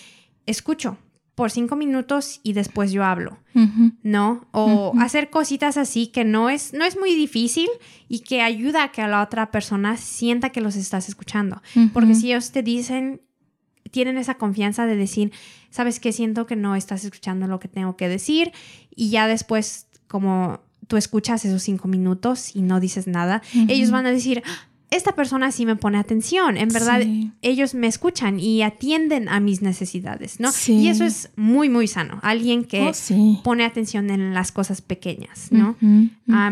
escucho 0.47 0.97
por 1.37 1.53
cinco 1.53 1.77
minutos 1.77 2.41
y 2.43 2.55
después 2.55 2.91
yo 2.91 3.05
hablo. 3.05 3.39
¿no? 4.03 4.47
O 4.53 4.93
hacer 5.01 5.31
cositas 5.31 5.77
así 5.77 6.09
que 6.09 6.25
no 6.25 6.51
es, 6.51 6.73
no 6.73 6.85
es 6.85 6.99
muy 6.99 7.15
difícil 7.15 7.69
y 8.09 8.21
que 8.21 8.43
ayuda 8.43 8.83
a 8.85 8.91
que 8.93 9.07
la 9.07 9.23
otra 9.23 9.51
persona 9.53 9.97
sienta 9.97 10.51
que 10.51 10.61
los 10.61 10.75
estás 10.77 11.09
escuchando. 11.09 11.63
Porque 11.93 12.15
si 12.15 12.33
ellos 12.33 12.51
te 12.51 12.63
dicen, 12.63 13.21
tienen 13.93 14.19
esa 14.19 14.35
confianza 14.35 14.85
de 14.87 14.97
decir, 14.97 15.31
sabes 15.71 16.01
que 16.01 16.13
siento 16.13 16.47
que 16.47 16.57
no 16.57 16.75
estás 16.75 17.05
escuchando 17.05 17.47
lo 17.47 17.61
que 17.61 17.69
tengo 17.69 17.97
que 17.97 18.09
decir 18.09 18.53
y 18.95 19.11
ya 19.11 19.27
después 19.29 19.87
como 20.09 20.61
tú 20.89 20.97
escuchas 20.97 21.45
esos 21.45 21.63
cinco 21.63 21.87
minutos 21.89 22.55
y 22.57 22.63
no 22.63 22.81
dices 22.81 23.07
nada, 23.07 23.43
ellos 23.69 23.91
van 23.91 24.07
a 24.07 24.11
decir, 24.11 24.43
"Ah, 24.47 24.69
esta 24.91 25.15
persona 25.17 25.51
sí 25.51 25.67
me 25.67 25.75
pone 25.77 25.99
atención, 25.99 26.57
en 26.57 26.69
verdad 26.69 27.01
Sí. 27.03 27.33
ellos 27.43 27.75
me 27.75 27.87
escuchan 27.89 28.39
y 28.39 28.63
atienden 28.63 29.29
a 29.29 29.41
mis 29.41 29.61
necesidades, 29.61 30.39
¿no? 30.39 30.53
Sí. 30.53 30.75
Y 30.75 30.89
eso 30.89 31.05
es 31.05 31.31
muy, 31.37 31.69
muy 31.69 31.89
sano. 31.89 32.21
Alguien 32.23 32.65
que 32.65 32.83
Oh, 32.83 32.95
sí. 32.95 33.39
pone 33.43 33.65
atención 33.65 34.11
en 34.11 34.33
las 34.33 34.53
cosas 34.53 34.81
pequeñas, 34.83 35.49
¿no? 35.51 35.77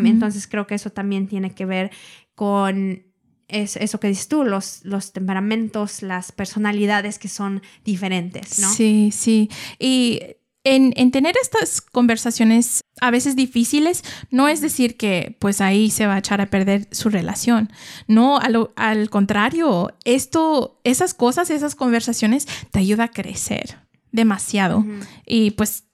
Entonces 0.05 0.47
creo 0.49 0.67
que 0.67 0.75
eso 0.75 0.91
también 0.91 1.27
tiene 1.29 1.53
que 1.53 1.65
ver 1.67 1.91
con 2.35 3.03
es- 3.47 3.77
eso 3.77 4.01
que 4.01 4.09
dices 4.09 4.27
tú, 4.29 4.43
los, 4.43 4.81
los 4.85 5.13
temperamentos, 5.13 6.03
las 6.03 6.33
personalidades 6.33 7.19
que 7.19 7.29
son 7.29 7.63
diferentes, 7.85 8.59
¿no? 8.59 8.69
Sí, 8.73 9.11
sí. 9.13 9.51
Y 9.79 10.19
en, 10.65 10.93
en 10.97 11.11
tener 11.11 11.37
estas 11.41 11.81
conversaciones 11.81 12.81
a 13.01 13.11
veces 13.11 13.37
difíciles, 13.37 14.03
no 14.31 14.49
es 14.49 14.61
decir 14.61 14.97
que 14.97 15.37
pues 15.39 15.61
ahí 15.61 15.91
se 15.91 16.07
va 16.07 16.15
a 16.15 16.19
echar 16.19 16.41
a 16.41 16.47
perder 16.47 16.89
su 16.91 17.11
relación. 17.11 17.71
No, 18.09 18.39
al 18.77 19.11
contrario, 19.11 19.95
esto, 20.05 20.81
esas 20.85 21.15
cosas, 21.15 21.51
esas 21.51 21.75
conversaciones 21.75 22.47
te 22.71 22.79
ayuda 22.79 23.05
a 23.05 23.11
crecer 23.11 23.79
demasiado. 24.11 24.85
Y 25.27 25.51
pues 25.53 25.85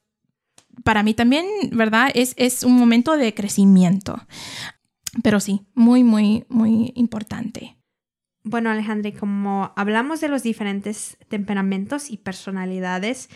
para 0.84 1.02
mí 1.02 1.14
también, 1.14 1.46
¿verdad? 1.72 2.10
Es, 2.14 2.34
es 2.36 2.62
un 2.62 2.74
momento 2.74 3.16
de 3.16 3.34
crecimiento. 3.34 4.20
Pero 5.22 5.40
sí, 5.40 5.66
muy, 5.74 6.04
muy, 6.04 6.44
muy 6.48 6.92
importante. 6.94 7.76
Bueno, 8.42 8.70
Alejandra, 8.70 9.12
como 9.12 9.72
hablamos 9.76 10.20
de 10.20 10.28
los 10.28 10.42
diferentes 10.42 11.18
temperamentos 11.28 12.10
y 12.10 12.16
personalidades, 12.16 13.28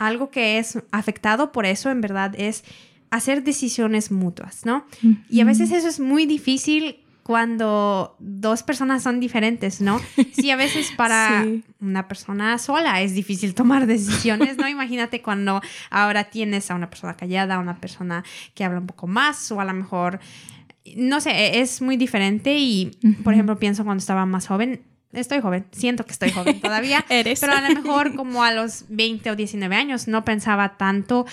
algo 0.00 0.30
que 0.30 0.58
es 0.58 0.78
afectado 0.90 1.52
por 1.52 1.66
eso 1.66 1.90
en 1.90 2.00
verdad 2.00 2.34
es 2.36 2.64
hacer 3.10 3.44
decisiones 3.44 4.10
mutuas, 4.10 4.64
¿no? 4.66 4.84
Y 5.28 5.40
a 5.40 5.44
veces 5.44 5.70
eso 5.72 5.88
es 5.88 6.00
muy 6.00 6.26
difícil 6.26 6.96
cuando 7.22 8.16
dos 8.18 8.62
personas 8.62 9.02
son 9.02 9.20
diferentes, 9.20 9.80
¿no? 9.80 10.00
Sí, 10.32 10.50
a 10.50 10.56
veces 10.56 10.90
para 10.96 11.42
Sí. 11.44 11.62
una 11.80 12.08
persona 12.08 12.56
sola 12.58 13.02
es 13.02 13.14
difícil 13.14 13.54
tomar 13.54 13.86
decisiones, 13.86 14.56
¿no? 14.56 14.66
Imagínate 14.78 15.22
cuando 15.22 15.60
ahora 15.90 16.24
tienes 16.24 16.70
a 16.70 16.74
una 16.74 16.88
persona 16.90 17.16
callada, 17.16 17.56
a 17.56 17.58
una 17.58 17.76
persona 17.78 18.24
que 18.54 18.64
habla 18.64 18.80
un 18.80 18.86
poco 18.86 19.06
más 19.06 19.52
o 19.52 19.60
a 19.60 19.64
lo 19.64 19.74
mejor, 19.74 20.18
no 20.96 21.20
sé, 21.20 21.30
e- 21.30 21.60
es 21.60 21.82
muy 21.82 21.96
diferente 21.96 22.56
y, 22.58 22.92
por 23.22 23.34
ejemplo, 23.34 23.58
pienso 23.58 23.84
cuando 23.84 24.00
estaba 24.00 24.24
más 24.26 24.46
joven, 24.48 24.82
estoy 25.12 25.40
joven, 25.40 25.66
siento 25.72 26.04
que 26.04 26.12
estoy 26.12 26.30
joven 26.30 26.60
todavía, 26.60 27.04
Eres. 27.08 27.40
pero 27.40 27.52
a 27.52 27.68
lo 27.68 27.74
mejor 27.80 28.14
como 28.14 28.44
a 28.44 28.52
los 28.52 28.84
20 28.88 29.30
o 29.30 29.36
19 29.36 29.74
años 29.74 30.08
no 30.08 30.24
pensaba 30.24 30.76
tanto 30.76 31.26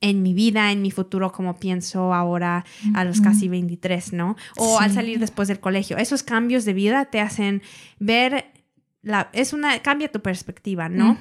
en 0.00 0.22
mi 0.22 0.34
vida, 0.34 0.70
en 0.70 0.82
mi 0.82 0.90
futuro, 0.90 1.32
como 1.32 1.58
pienso 1.58 2.12
ahora 2.12 2.66
a 2.94 3.04
los 3.04 3.22
casi 3.22 3.48
23, 3.48 4.12
¿no? 4.12 4.36
O 4.58 4.78
al 4.78 4.92
salir 4.92 5.18
después 5.18 5.48
del 5.48 5.60
colegio. 5.60 5.96
Esos 5.96 6.22
cambios 6.22 6.66
de 6.66 6.74
vida 6.74 7.06
te 7.06 7.20
hacen 7.20 7.62
ver, 7.98 8.52
la, 9.00 9.30
es 9.32 9.54
una, 9.54 9.78
cambia 9.78 10.12
tu 10.12 10.20
perspectiva, 10.20 10.90
¿no? 10.90 11.18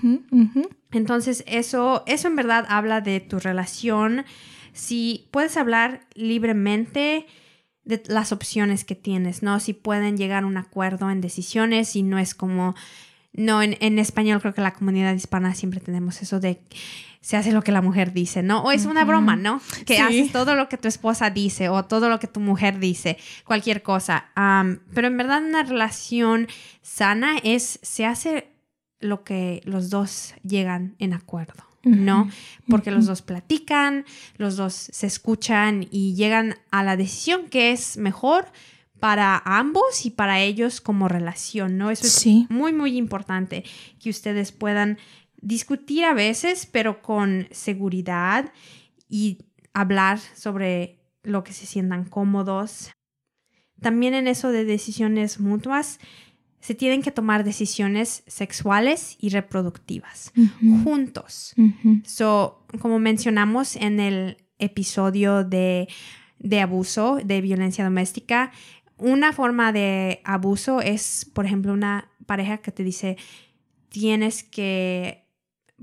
Entonces, 0.91 1.45
eso, 1.47 2.03
eso 2.07 2.27
en 2.27 2.35
verdad 2.35 2.65
habla 2.67 2.99
de 2.99 3.21
tu 3.21 3.39
relación. 3.39 4.25
Si 4.73 5.29
puedes 5.31 5.55
hablar 5.55 6.01
libremente 6.13 7.25
de 7.85 8.01
las 8.07 8.31
opciones 8.31 8.85
que 8.85 8.95
tienes, 8.95 9.43
¿no? 9.43 9.59
Si 9.59 9.73
pueden 9.73 10.17
llegar 10.17 10.43
a 10.43 10.47
un 10.47 10.57
acuerdo 10.57 11.09
en 11.09 11.19
decisiones 11.21 11.95
y 11.95 12.03
no 12.03 12.17
es 12.19 12.33
como, 12.33 12.75
no, 13.33 13.61
en, 13.61 13.75
en 13.81 13.99
español 13.99 14.39
creo 14.41 14.53
que 14.53 14.61
la 14.61 14.73
comunidad 14.73 15.13
hispana 15.13 15.53
siempre 15.55 15.79
tenemos 15.79 16.21
eso 16.21 16.39
de 16.39 16.59
se 17.19 17.37
hace 17.37 17.53
lo 17.53 17.61
que 17.61 17.71
la 17.71 17.81
mujer 17.81 18.11
dice, 18.11 18.43
¿no? 18.43 18.63
O 18.63 18.71
es 18.73 18.85
una 18.85 19.05
broma, 19.05 19.37
¿no? 19.37 19.61
Que 19.85 19.95
Sí. 19.95 20.01
haces 20.01 20.31
todo 20.33 20.55
lo 20.55 20.67
que 20.67 20.77
tu 20.77 20.89
esposa 20.89 21.29
dice 21.29 21.69
o 21.69 21.85
todo 21.85 22.09
lo 22.09 22.19
que 22.19 22.27
tu 22.27 22.41
mujer 22.41 22.79
dice, 22.79 23.17
cualquier 23.45 23.81
cosa. 23.81 24.25
Pero 24.93 25.07
en 25.07 25.15
verdad 25.17 25.41
una 25.41 25.63
relación 25.63 26.49
sana 26.81 27.37
es, 27.41 27.79
se 27.81 28.05
hace 28.05 28.49
lo 28.99 29.23
que 29.23 29.61
los 29.63 29.89
dos 29.89 30.33
llegan 30.43 30.95
en 30.99 31.13
acuerdo, 31.13 31.63
¿no? 31.83 32.29
Porque 32.69 32.91
los 32.91 33.05
dos 33.05 33.21
platican, 33.21 34.05
los 34.37 34.55
dos 34.55 34.73
se 34.73 35.05
escuchan 35.07 35.87
y 35.91 36.15
llegan 36.15 36.55
a 36.71 36.83
la 36.83 36.95
decisión 36.97 37.47
que 37.49 37.71
es 37.71 37.97
mejor 37.97 38.45
para 38.99 39.41
ambos 39.45 40.05
y 40.05 40.09
para 40.11 40.39
ellos 40.39 40.79
como 40.79 41.09
relación, 41.09 41.77
¿no? 41.77 41.91
Eso 41.91 42.07
es 42.07 42.13
Sí. 42.13 42.47
muy, 42.49 42.71
muy 42.71 42.95
importante 42.97 43.65
que 43.99 44.09
ustedes 44.09 44.53
puedan 44.53 44.97
discutir 45.41 46.05
a 46.05 46.13
veces, 46.13 46.65
pero 46.65 47.01
con 47.01 47.47
seguridad 47.51 48.53
y 49.09 49.39
hablar 49.73 50.19
sobre 50.35 50.99
lo 51.23 51.43
que 51.43 51.51
se 51.51 51.65
sientan 51.65 52.05
cómodos. 52.05 52.91
También 53.81 54.13
en 54.13 54.27
eso 54.27 54.51
de 54.51 54.63
decisiones 54.63 55.41
mutuas, 55.41 55.99
se 56.63 56.75
tienen 56.75 57.01
que 57.01 57.11
tomar 57.11 57.43
decisiones 57.43 58.23
sexuales 58.25 59.17
y 59.19 59.29
reproductivas 59.31 60.31
juntos. 60.85 61.53
So, 62.05 62.65
como 62.79 62.99
mencionamos 62.99 63.75
en 63.75 63.99
el 63.99 64.37
episodio 64.59 65.43
de, 65.43 65.89
de 66.39 66.61
abuso, 66.61 67.17
de 67.21 67.41
violencia 67.41 67.83
doméstica, 67.83 68.53
una 68.97 69.33
forma 69.33 69.73
de 69.73 70.21
abuso 70.23 70.79
es, 70.79 71.29
por 71.33 71.45
ejemplo, 71.45 71.73
una 71.73 72.09
pareja 72.25 72.59
que 72.59 72.71
te 72.71 72.85
dice, 72.85 73.17
tienes 73.89 74.45
que 74.45 75.27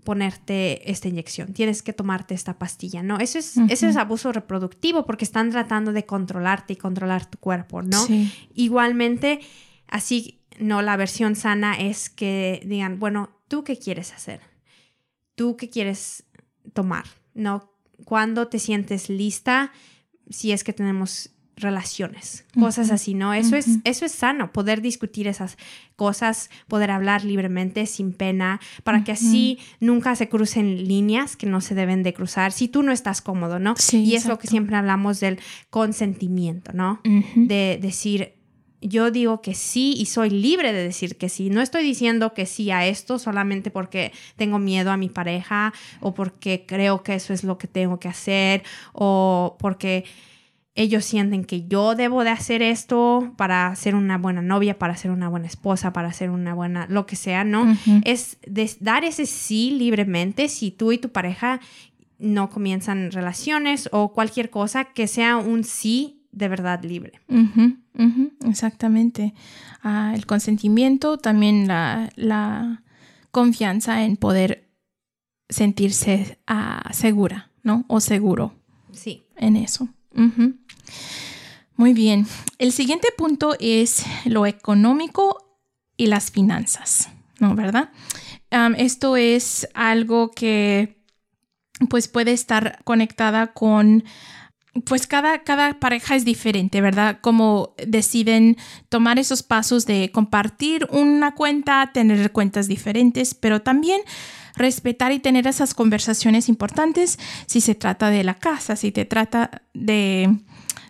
ponerte 0.03 0.91
esta 0.91 1.09
inyección, 1.09 1.53
tienes 1.53 1.83
que 1.83 1.93
tomarte 1.93 2.33
esta 2.33 2.59
pastilla, 2.59 3.03
¿no? 3.03 3.19
Eso 3.19 3.39
es, 3.39 3.59
eso 3.69 3.87
es 3.87 3.99
abuso 3.99 4.33
reproductivo 4.33 5.05
porque 5.05 5.27
están 5.27 5.51
tratando 5.51 5.93
de 5.93 6.07
controlarte 6.07 6.73
y 6.73 6.77
controlar 6.77 7.29
tu 7.29 7.37
cuerpo, 7.37 7.83
¿no? 7.83 8.07
Sí. 8.07 8.33
Igualmente, 8.55 9.41
así, 9.89 10.40
no, 10.61 10.83
la 10.83 10.97
versión 10.97 11.37
sana 11.37 11.75
es 11.75 12.11
que 12.11 12.63
digan, 12.65 12.99
bueno, 12.99 13.31
¿tú 13.49 13.65
qué 13.65 13.79
quieres 13.79 14.13
hacer? 14.13 14.41
¿Tú 15.35 15.57
qué 15.57 15.71
quieres 15.71 16.25
tomar? 16.73 17.05
¿No? 17.35 17.73
¿Cuándo 18.05 18.49
te 18.49 18.59
sientes 18.59 19.09
lista? 19.09 19.73
Si 20.29 20.53
es 20.53 20.65
que 20.65 20.73
tenemos 20.73 21.31
relaciones, 21.61 22.47
cosas 22.59 22.91
así, 22.91 23.15
¿no? 23.15 23.35
Eso 23.35 23.55
es 23.55 23.79
eso 23.85 24.05
es 24.05 24.13
sano, 24.13 24.51
poder 24.53 24.81
discutir 24.81 25.29
esas 25.29 25.59
cosas, 25.95 26.51
poder 26.69 26.91
hablar 26.91 27.25
libremente 27.25 27.87
sin 27.87 28.13
pena, 28.13 28.61
para 28.83 29.05
que 29.05 29.13
así 29.13 29.59
nunca 29.79 30.17
se 30.17 30.29
crucen 30.29 30.89
líneas 30.89 31.37
que 31.37 31.47
no 31.47 31.61
se 31.61 31.75
deben 31.75 32.03
de 32.03 32.15
cruzar 32.15 32.53
si 32.53 32.69
tú 32.69 32.83
no 32.83 32.93
estás 32.93 33.21
cómodo, 33.21 33.59
¿no? 33.59 33.75
y 33.93 34.15
es 34.15 34.27
lo 34.27 34.39
que 34.39 34.47
siempre 34.47 34.77
hablamos 34.77 35.21
del 35.21 35.39
consentimiento, 35.69 36.73
¿no? 36.73 37.01
De 37.35 37.79
decir 37.81 38.40
yo 38.81 39.11
digo 39.11 39.43
que 39.43 39.55
sí 39.55 39.95
y 39.97 40.07
soy 40.07 40.31
libre 40.31 40.73
de 40.73 40.83
decir 40.83 41.17
que 41.17 41.29
sí. 41.29 41.51
No 41.51 41.61
estoy 41.61 41.83
diciendo 41.83 42.35
que 42.35 42.47
sí 42.47 42.71
a 42.71 42.87
esto 42.87 43.19
solamente 43.19 43.71
porque 43.71 44.13
tengo 44.37 44.59
miedo 44.59 44.91
a 44.91 44.97
mi 44.97 45.09
pareja 45.09 45.73
o 46.01 46.15
porque 46.15 46.65
creo 46.67 47.03
que 47.03 47.15
eso 47.15 47.33
es 47.33 47.45
lo 47.45 47.59
que 47.59 47.69
tengo 47.69 48.01
que 48.01 48.09
hacer 48.09 48.63
o 48.93 49.57
porque 49.59 50.05
ellos 50.75 51.05
sienten 51.05 51.45
que 51.45 51.67
yo 51.67 51.95
debo 51.95 52.25
de 52.25 52.31
hacer 52.31 52.63
esto 52.63 53.35
para 53.37 53.75
ser 53.77 53.95
una 53.95 54.19
buena 54.19 54.41
novia, 54.41 54.79
para 54.79 54.97
ser 54.97 55.11
una 55.11 55.29
buena 55.29 55.47
esposa, 55.47 55.93
para 55.93 56.13
ser 56.13 56.31
una 56.31 56.55
buena, 56.55 56.87
lo 56.89 57.07
que 57.07 57.17
sea, 57.17 57.45
¿no? 57.45 57.77
Es 58.05 58.39
dar 58.81 59.05
ese 59.05 59.27
sí 59.27 59.73
libremente 59.73 60.49
si 60.49 60.71
tú 60.71 60.93
y 60.93 60.99
tu 60.99 61.11
pareja 61.11 61.61
no 62.19 62.51
comienzan 62.51 63.11
relaciones 63.11 63.89
o 63.93 64.13
cualquier 64.13 64.49
cosa, 64.49 64.85
que 64.85 65.07
sea 65.07 65.37
un 65.37 65.65
sí 65.65 66.20
de 66.33 66.49
verdad 66.49 66.83
libre. 66.85 67.21
exactamente. 68.47 69.35
Ah, 69.83 70.13
el 70.15 70.27
consentimiento, 70.27 71.19
también 71.19 71.67
la, 71.69 72.83
confianza 73.31 74.05
en 74.05 74.17
poder 74.17 74.69
sentirse 75.49 76.41
ah, 76.47 76.91
segura, 76.93 77.51
¿no? 77.63 77.85
O 77.89 78.01
seguro. 78.01 78.55
Sí. 78.93 79.23
En 79.37 79.57
eso. 79.57 79.89
Muy 81.77 81.95
bien. 81.95 82.27
El 82.59 82.73
siguiente 82.73 83.09
punto 83.17 83.55
es 83.59 84.05
lo 84.25 84.47
económico 84.47 85.59
y 85.97 86.07
las 86.07 86.31
finanzas, 86.31 87.09
¿no? 87.39 87.55
¿Verdad? 87.55 87.91
esto 88.77 89.17
es 89.17 89.69
algo 89.75 90.33
que 90.33 91.01
pues 91.89 92.09
puede 92.09 92.33
estar 92.33 92.83
conectada 92.85 93.53
con 93.53 94.05
pues 94.85 95.07
cada, 95.07 95.43
cada 95.43 95.81
pareja 95.81 96.15
es 96.15 96.25
diferente, 96.25 96.81
¿verdad? 96.81 97.19
Como 97.21 97.75
deciden 97.85 98.57
tomar 98.89 99.19
esos 99.19 99.43
pasos 99.43 99.85
de 99.85 100.11
compartir 100.13 100.87
una 100.91 101.35
cuenta, 101.35 101.91
tener 101.93 102.31
cuentas 102.31 102.69
diferentes, 102.69 103.35
pero 103.35 103.63
también 103.63 104.01
respetar 104.55 105.13
y 105.13 105.19
tener 105.19 105.47
esas 105.47 105.75
conversaciones 105.75 106.49
importantes 106.49 107.19
si 107.47 107.61
se 107.61 107.75
trata 107.75 108.11
de 108.11 108.23
la 108.25 108.35
casa, 108.35 108.77
si 108.77 108.93
te 108.93 109.05
trata 109.05 109.63
de, 109.75 110.37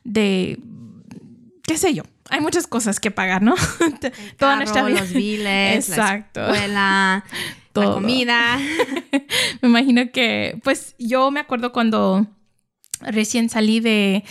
de 0.04 0.58
qué 1.62 1.78
sé 1.78 1.94
yo. 1.94 2.02
Hay 2.28 2.40
muchas 2.40 2.66
cosas 2.66 3.00
que 3.00 3.10
pagar, 3.10 3.42
¿no? 3.42 3.54
Toda 4.38 4.56
nuestra 4.56 4.84
vida. 4.84 5.00
Los 5.00 5.12
biles, 5.12 5.88
Exacto. 5.88 6.40
la 6.40 6.46
escuela, 6.52 7.24
la 7.74 7.84
comida. 7.84 8.58
Me 9.62 9.68
imagino 9.68 10.12
que, 10.12 10.60
pues 10.62 10.94
yo 10.98 11.30
me 11.30 11.40
acuerdo 11.40 11.72
cuando 11.72 12.26
recién 13.00 13.48
salí 13.48 13.80
de, 13.80 14.24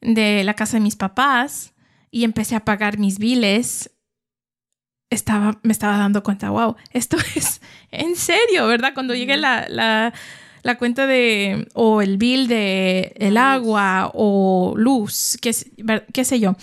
la 0.00 0.54
casa 0.54 0.76
de 0.76 0.82
mis 0.82 0.96
papás 0.96 1.72
y 2.10 2.24
empecé 2.24 2.54
a 2.54 2.64
pagar 2.64 2.98
mis 2.98 3.18
biles, 3.18 3.90
estaba, 5.10 5.58
me 5.62 5.72
estaba 5.72 5.98
dando 5.98 6.22
cuenta, 6.22 6.50
wow, 6.50 6.76
esto 6.92 7.16
es 7.36 7.60
en 7.90 8.16
serio, 8.16 8.66
¿verdad? 8.66 8.94
Cuando 8.94 9.14
llegue 9.14 9.36
la, 9.36 9.66
la, 9.68 10.78
cuenta 10.78 11.06
de, 11.06 11.68
o 11.74 12.02
el 12.02 12.16
bill 12.16 12.48
de 12.48 13.14
el 13.16 13.36
agua 13.36 14.10
o 14.14 14.74
luz, 14.76 15.38
qué, 15.40 15.54
qué 16.12 16.24
sé 16.24 16.40
yo, 16.40 16.56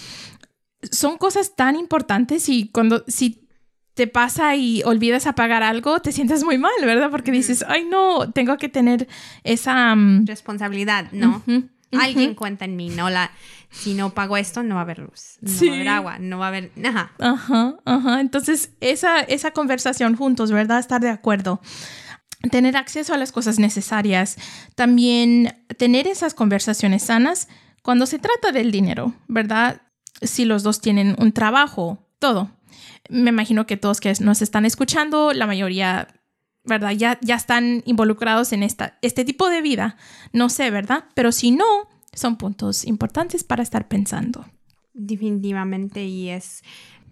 son 0.91 1.17
cosas 1.17 1.55
tan 1.55 1.75
importantes 1.75 2.49
y 2.49 2.69
cuando, 2.69 3.03
si 3.07 3.40
te 4.01 4.07
pasa 4.07 4.55
y 4.55 4.81
olvidas 4.81 5.27
apagar 5.27 5.61
algo, 5.61 5.99
te 5.99 6.11
sientes 6.11 6.43
muy 6.43 6.57
mal, 6.57 6.71
¿verdad? 6.83 7.11
Porque 7.11 7.31
dices, 7.31 7.63
ay, 7.67 7.85
no, 7.85 8.31
tengo 8.31 8.57
que 8.57 8.67
tener 8.67 9.07
esa... 9.43 9.95
Mm, 9.95 10.25
Responsabilidad, 10.25 11.11
¿no? 11.11 11.43
Alguien 11.91 12.33
cuenta 12.33 12.65
en 12.65 12.75
mí, 12.75 12.89
¿no? 12.89 13.11
La, 13.11 13.29
si 13.69 13.93
no 13.93 14.15
pago 14.15 14.37
esto, 14.37 14.63
no 14.63 14.73
va 14.73 14.81
a 14.81 14.83
haber 14.85 14.97
luz, 14.97 15.37
no 15.41 15.51
va 15.51 15.71
a 15.71 15.75
haber 15.75 15.87
agua, 15.89 16.17
no 16.17 16.39
va 16.39 16.45
a 16.45 16.47
haber... 16.47 16.71
Ajá. 16.83 17.11
Ajá, 17.19 17.75
ajá. 17.85 18.21
Entonces, 18.21 18.71
esa, 18.79 19.19
esa 19.19 19.51
conversación 19.51 20.15
juntos, 20.15 20.51
¿verdad? 20.51 20.79
Estar 20.79 20.99
de 20.99 21.09
acuerdo 21.09 21.61
tener 22.49 22.75
acceso 22.75 23.13
a 23.13 23.17
las 23.17 23.31
cosas 23.31 23.59
necesarias, 23.59 24.35
también 24.73 25.63
tener 25.77 26.07
esas 26.07 26.33
conversaciones 26.33 27.03
sanas 27.03 27.47
cuando 27.83 28.07
se 28.07 28.17
trata 28.17 28.51
del 28.51 28.71
dinero, 28.71 29.13
¿verdad? 29.27 29.83
Si 30.23 30.45
los 30.45 30.63
dos 30.63 30.81
tienen 30.81 31.15
un 31.19 31.33
trabajo, 31.33 31.99
todo 32.17 32.49
me 33.09 33.29
imagino 33.29 33.65
que 33.65 33.77
todos 33.77 33.99
que 33.99 34.13
nos 34.19 34.41
están 34.41 34.65
escuchando, 34.65 35.33
la 35.33 35.47
mayoría, 35.47 36.07
¿verdad? 36.63 36.91
Ya, 36.91 37.19
ya 37.21 37.35
están 37.35 37.83
involucrados 37.85 38.53
en 38.53 38.63
esta, 38.63 38.97
este 39.01 39.25
tipo 39.25 39.49
de 39.49 39.61
vida. 39.61 39.97
No 40.33 40.49
sé, 40.49 40.69
¿verdad? 40.71 41.05
Pero 41.15 41.31
si 41.31 41.51
no, 41.51 41.65
son 42.13 42.37
puntos 42.37 42.85
importantes 42.85 43.43
para 43.43 43.63
estar 43.63 43.87
pensando. 43.87 44.45
Definitivamente, 44.93 46.03
y 46.05 46.29
es, 46.29 46.63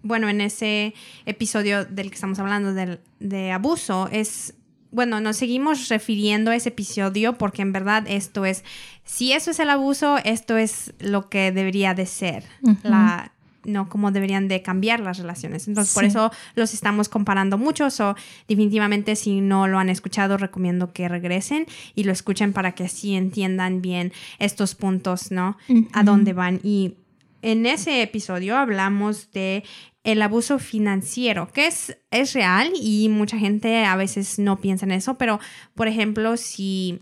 bueno, 0.02 0.28
en 0.28 0.40
ese 0.40 0.94
episodio 1.26 1.84
del 1.84 2.10
que 2.10 2.14
estamos 2.14 2.38
hablando 2.38 2.74
del, 2.74 3.00
de 3.18 3.52
abuso, 3.52 4.08
es 4.12 4.54
bueno, 4.92 5.20
nos 5.20 5.36
seguimos 5.36 5.88
refiriendo 5.88 6.50
a 6.50 6.56
ese 6.56 6.70
episodio 6.70 7.38
porque 7.38 7.62
en 7.62 7.72
verdad 7.72 8.04
esto 8.08 8.44
es, 8.44 8.64
si 9.04 9.32
eso 9.32 9.52
es 9.52 9.60
el 9.60 9.70
abuso, 9.70 10.18
esto 10.24 10.56
es 10.56 10.94
lo 10.98 11.28
que 11.28 11.52
debería 11.52 11.94
de 11.94 12.06
ser. 12.06 12.44
La 12.82 13.32
no 13.64 13.88
cómo 13.88 14.10
deberían 14.10 14.48
de 14.48 14.62
cambiar 14.62 15.00
las 15.00 15.18
relaciones. 15.18 15.68
Entonces, 15.68 15.94
por 15.94 16.04
eso 16.04 16.30
los 16.54 16.74
estamos 16.74 17.08
comparando 17.08 17.58
mucho. 17.58 17.86
O 17.86 18.14
definitivamente, 18.48 19.16
si 19.16 19.40
no 19.40 19.66
lo 19.66 19.78
han 19.78 19.88
escuchado, 19.88 20.36
recomiendo 20.36 20.92
que 20.92 21.08
regresen 21.08 21.66
y 21.94 22.04
lo 22.04 22.12
escuchen 22.12 22.52
para 22.52 22.72
que 22.72 22.84
así 22.84 23.14
entiendan 23.14 23.82
bien 23.82 24.12
estos 24.38 24.74
puntos, 24.74 25.30
¿no? 25.30 25.56
A 25.92 26.02
dónde 26.02 26.32
van. 26.32 26.60
Y 26.62 26.94
en 27.42 27.66
ese 27.66 28.02
episodio 28.02 28.56
hablamos 28.56 29.30
de 29.32 29.64
el 30.02 30.22
abuso 30.22 30.58
financiero, 30.58 31.52
que 31.52 31.66
es, 31.66 31.96
es 32.10 32.32
real 32.32 32.72
y 32.74 33.08
mucha 33.10 33.38
gente 33.38 33.84
a 33.84 33.96
veces 33.96 34.38
no 34.38 34.60
piensa 34.60 34.86
en 34.86 34.92
eso, 34.92 35.18
pero 35.18 35.40
por 35.74 35.88
ejemplo, 35.88 36.36
si 36.36 37.00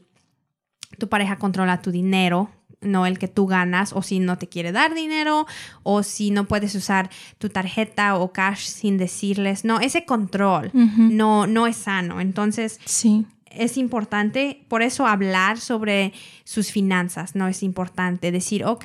tu 0.98 1.08
pareja 1.08 1.36
controla 1.36 1.80
tu 1.80 1.92
dinero, 1.92 2.50
no 2.80 3.06
el 3.06 3.18
que 3.18 3.28
tú 3.28 3.46
ganas, 3.46 3.92
o 3.92 4.02
si 4.02 4.20
no 4.20 4.38
te 4.38 4.48
quiere 4.48 4.72
dar 4.72 4.94
dinero, 4.94 5.46
o 5.82 6.02
si 6.02 6.30
no 6.30 6.46
puedes 6.46 6.74
usar 6.74 7.10
tu 7.38 7.48
tarjeta 7.48 8.16
o 8.16 8.32
cash 8.32 8.66
sin 8.66 8.98
decirles, 8.98 9.64
no, 9.64 9.80
ese 9.80 10.04
control 10.04 10.70
no, 10.72 11.46
no 11.46 11.66
es 11.66 11.76
sano. 11.76 12.20
Entonces, 12.20 12.80
sí. 12.84 13.26
es 13.50 13.76
importante, 13.76 14.64
por 14.68 14.82
eso 14.82 15.06
hablar 15.06 15.58
sobre 15.58 16.12
sus 16.44 16.70
finanzas, 16.70 17.34
no 17.34 17.48
es 17.48 17.62
importante 17.62 18.30
decir, 18.30 18.64
ok, 18.64 18.84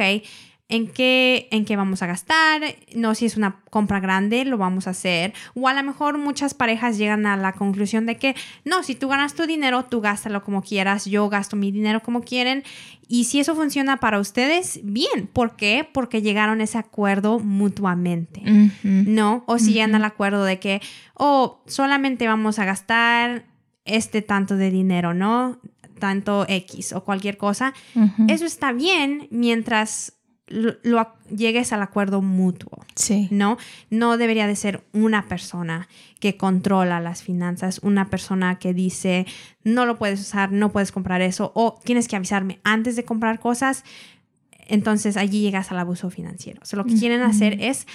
en 0.74 0.88
qué, 0.88 1.48
en 1.52 1.66
qué 1.66 1.76
vamos 1.76 2.02
a 2.02 2.08
gastar, 2.08 2.64
no 2.96 3.14
si 3.14 3.28
es 3.28 3.38
una 3.38 3.62
compra 3.70 4.00
grande, 4.00 4.44
lo 4.44 4.58
vamos 4.58 4.88
a 4.88 4.90
hacer. 4.90 5.32
O 5.54 5.68
a 5.68 5.74
lo 5.76 5.84
mejor 5.84 6.18
muchas 6.18 6.56
parejas 6.56 6.98
llegan 6.98 7.28
a 7.28 7.38
la 7.38 7.54
conclusión 7.54 8.08
de 8.08 8.18
que 8.18 8.36
no, 8.66 8.82
si 8.82 8.96
tú 8.96 9.08
ganas 9.08 9.36
tu 9.36 9.46
dinero, 9.46 9.86
tú 9.86 10.02
gástalo 10.02 10.44
como 10.44 10.64
quieras, 10.64 11.06
yo 11.06 11.30
gasto 11.30 11.56
mi 11.56 11.72
dinero 11.72 12.00
como 12.00 12.22
quieren. 12.22 12.64
Y 13.08 13.26
si 13.26 13.40
eso 13.40 13.54
funciona 13.54 13.98
para 13.98 14.20
ustedes, 14.20 14.80
bien. 14.82 15.28
¿Por 15.32 15.56
qué? 15.56 15.88
Porque 15.94 16.24
llegaron 16.24 16.60
a 16.60 16.64
ese 16.64 16.80
acuerdo 16.80 17.38
mutuamente, 17.38 18.42
¿no? 18.82 19.44
O 19.46 19.60
si 19.60 19.74
llegan 19.74 19.94
al 19.94 20.06
acuerdo 20.06 20.44
de 20.44 20.58
que, 20.58 20.82
oh, 21.14 21.62
solamente 21.68 22.26
vamos 22.26 22.58
a 22.58 22.66
gastar 22.66 23.46
este 23.86 24.24
tanto 24.24 24.58
de 24.58 24.72
dinero, 24.72 25.14
¿no? 25.14 25.60
Tanto 26.00 26.48
X 26.50 26.94
o 26.94 27.04
cualquier 27.04 27.38
cosa. 27.38 27.76
Eso 28.28 28.46
está 28.46 28.72
bien 28.72 29.28
mientras 29.30 30.14
lo, 30.48 31.08
llegues 31.30 31.74
al 31.74 31.82
acuerdo 31.82 32.22
mutuo. 32.22 32.86
Sí. 32.96 33.28
¿No? 33.32 33.58
No 33.90 34.18
debería 34.18 34.48
de 34.48 34.56
ser 34.56 34.84
una 34.94 35.28
persona 35.28 35.88
que 36.20 36.38
controla 36.38 37.00
las 37.00 37.24
finanzas, 37.24 37.80
una 37.84 38.10
persona 38.10 38.60
que 38.60 38.74
dice, 38.74 39.26
no 39.64 39.86
lo 39.86 39.98
puedes 39.98 40.20
usar, 40.22 40.52
no 40.52 40.72
puedes 40.72 40.92
comprar 40.92 41.22
eso, 41.22 41.52
o 41.56 41.80
tienes 41.84 42.08
que 42.08 42.16
avisarme 42.16 42.60
antes 42.64 42.96
de 42.96 43.04
comprar 43.04 43.40
cosas. 43.40 43.84
Entonces 44.68 45.18
allí 45.18 45.42
llegas 45.42 45.72
al 45.72 45.80
abuso 45.80 46.10
financiero. 46.10 46.60
O 46.62 46.66
sea, 46.66 46.78
lo 46.78 46.86
que 46.86 46.96
quieren 46.96 47.22
hacer 47.22 47.58
es 47.60 47.86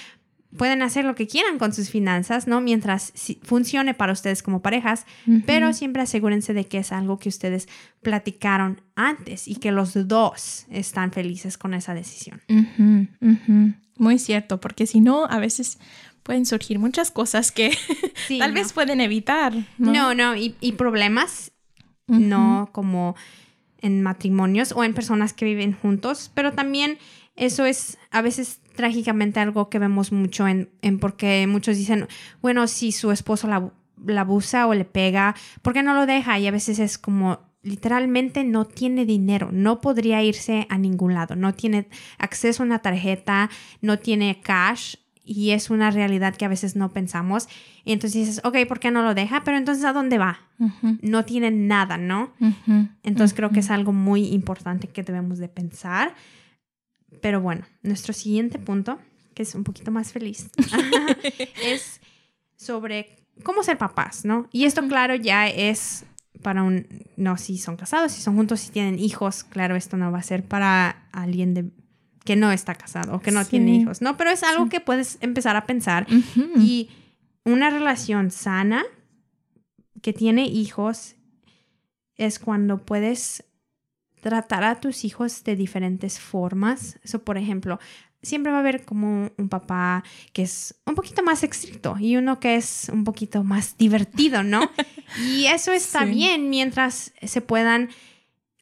pueden 0.57 0.81
hacer 0.81 1.05
lo 1.05 1.15
que 1.15 1.27
quieran 1.27 1.59
con 1.59 1.73
sus 1.73 1.89
finanzas, 1.89 2.47
¿no? 2.47 2.59
Mientras 2.59 3.13
funcione 3.43 3.93
para 3.93 4.13
ustedes 4.13 4.41
como 4.41 4.61
parejas, 4.61 5.05
pero 5.45 5.73
siempre 5.73 6.01
asegúrense 6.01 6.53
de 6.53 6.65
que 6.65 6.79
es 6.79 6.91
algo 6.91 7.19
que 7.19 7.29
ustedes 7.29 7.67
platicaron 8.01 8.81
antes 8.95 9.47
y 9.47 9.55
que 9.55 9.71
los 9.71 10.07
dos 10.07 10.65
están 10.71 11.11
felices 11.11 11.57
con 11.57 11.73
esa 11.73 11.93
decisión. 11.93 12.41
Muy 13.97 14.17
cierto, 14.17 14.59
porque 14.59 14.87
si 14.87 15.01
no, 15.01 15.25
a 15.25 15.39
veces 15.39 15.77
pueden 16.23 16.45
surgir 16.45 16.79
muchas 16.79 17.11
cosas 17.11 17.51
que 17.51 17.77
tal 18.39 18.53
vez 18.53 18.73
pueden 18.73 19.01
evitar. 19.01 19.53
No, 19.77 20.13
no, 20.15 20.35
y, 20.35 20.71
problemas, 20.77 21.51
no 22.07 22.69
como 22.71 23.15
en 23.81 24.01
matrimonios 24.01 24.71
o 24.71 24.83
en 24.83 24.93
personas 24.93 25.33
que 25.33 25.45
viven 25.45 25.73
juntos, 25.73 26.31
pero 26.33 26.53
también 26.53 26.97
eso 27.35 27.65
es 27.65 27.97
a 28.11 28.21
veces 28.21 28.59
trágicamente 28.79 29.41
algo 29.41 29.69
que 29.69 29.77
vemos 29.77 30.13
mucho 30.13 30.47
en, 30.47 30.69
en 30.81 30.99
porque 30.99 31.45
muchos 31.47 31.75
dicen, 31.75 32.07
bueno, 32.41 32.65
si 32.65 32.93
su 32.93 33.11
esposo 33.11 33.45
la, 33.49 33.73
la 34.05 34.21
abusa 34.21 34.67
o 34.67 34.73
le 34.73 34.85
pega, 34.85 35.35
¿por 35.61 35.73
qué 35.73 35.83
no 35.83 35.93
lo 35.93 36.05
deja? 36.05 36.39
Y 36.39 36.47
a 36.47 36.51
veces 36.51 36.79
es 36.79 36.97
como 36.97 37.41
literalmente 37.61 38.45
no 38.45 38.63
tiene 38.63 39.05
dinero, 39.05 39.49
no 39.51 39.81
podría 39.81 40.23
irse 40.23 40.65
a 40.69 40.77
ningún 40.77 41.13
lado, 41.13 41.35
no 41.35 41.53
tiene 41.53 41.89
acceso 42.19 42.63
a 42.63 42.67
una 42.67 42.79
tarjeta, 42.79 43.49
no 43.81 43.99
tiene 43.99 44.39
cash 44.39 44.95
y 45.25 45.51
es 45.51 45.69
una 45.69 45.91
realidad 45.91 46.37
que 46.37 46.45
a 46.45 46.47
veces 46.47 46.77
no 46.77 46.87
pensamos. 46.87 47.49
Y 47.83 47.91
entonces 47.91 48.27
dices, 48.27 48.41
ok, 48.45 48.65
¿por 48.65 48.79
qué 48.79 48.91
no 48.91 49.03
lo 49.03 49.13
deja? 49.13 49.43
Pero 49.43 49.57
entonces, 49.57 49.83
¿a 49.83 49.91
dónde 49.91 50.17
va? 50.17 50.39
No 51.01 51.25
tiene 51.25 51.51
nada, 51.51 51.97
¿no? 51.97 52.31
Entonces 53.03 53.35
creo 53.35 53.49
que 53.49 53.59
es 53.59 53.71
algo 53.71 53.91
muy 53.91 54.27
importante 54.27 54.87
que 54.87 55.03
debemos 55.03 55.37
de 55.37 55.49
pensar. 55.49 56.15
Pero 57.21 57.41
bueno, 57.41 57.65
nuestro 57.81 58.13
siguiente 58.13 58.59
punto, 58.59 58.99
que 59.33 59.43
es 59.43 59.55
un 59.55 59.63
poquito 59.63 59.91
más 59.91 60.11
feliz, 60.11 60.49
es 61.63 61.99
sobre 62.55 63.17
cómo 63.43 63.63
ser 63.63 63.77
papás, 63.77 64.25
¿no? 64.25 64.47
Y 64.51 64.65
esto, 64.65 64.85
claro, 64.87 65.15
ya 65.15 65.47
es 65.47 66.05
para 66.41 66.63
un, 66.63 66.87
no, 67.17 67.37
si 67.37 67.57
son 67.57 67.75
casados, 67.75 68.11
si 68.11 68.21
son 68.21 68.35
juntos, 68.35 68.61
si 68.61 68.71
tienen 68.71 68.99
hijos, 68.99 69.43
claro, 69.43 69.75
esto 69.75 69.97
no 69.97 70.11
va 70.11 70.19
a 70.19 70.23
ser 70.23 70.43
para 70.43 71.07
alguien 71.11 71.53
de, 71.53 71.65
que 72.23 72.35
no 72.35 72.51
está 72.51 72.75
casado 72.75 73.15
o 73.15 73.19
que 73.19 73.31
no 73.31 73.45
tiene 73.45 73.75
hijos, 73.75 74.01
¿no? 74.01 74.15
Pero 74.17 74.29
es 74.29 74.43
algo 74.43 74.69
que 74.69 74.79
puedes 74.79 75.17
empezar 75.21 75.55
a 75.55 75.65
pensar. 75.65 76.07
Y 76.57 76.89
una 77.43 77.69
relación 77.69 78.31
sana 78.31 78.83
que 80.01 80.13
tiene 80.13 80.45
hijos 80.45 81.15
es 82.15 82.39
cuando 82.39 82.85
puedes 82.85 83.45
tratar 84.21 84.63
a 84.63 84.79
tus 84.79 85.05
hijos 85.05 85.43
de 85.43 85.55
diferentes 85.55 86.19
formas. 86.19 86.99
Eso, 87.03 87.23
por 87.23 87.37
ejemplo, 87.37 87.79
siempre 88.21 88.51
va 88.51 88.57
a 88.57 88.61
haber 88.61 88.85
como 88.85 89.31
un 89.37 89.49
papá 89.49 90.03
que 90.33 90.43
es 90.43 90.75
un 90.85 90.95
poquito 90.95 91.23
más 91.23 91.43
estricto 91.43 91.95
y 91.99 92.17
uno 92.17 92.39
que 92.39 92.55
es 92.55 92.89
un 92.93 93.03
poquito 93.03 93.43
más 93.43 93.77
divertido, 93.77 94.43
¿no? 94.43 94.61
y 95.23 95.45
eso 95.45 95.71
está 95.71 96.05
bien 96.05 96.49
mientras 96.49 97.13
se 97.21 97.41
puedan 97.41 97.89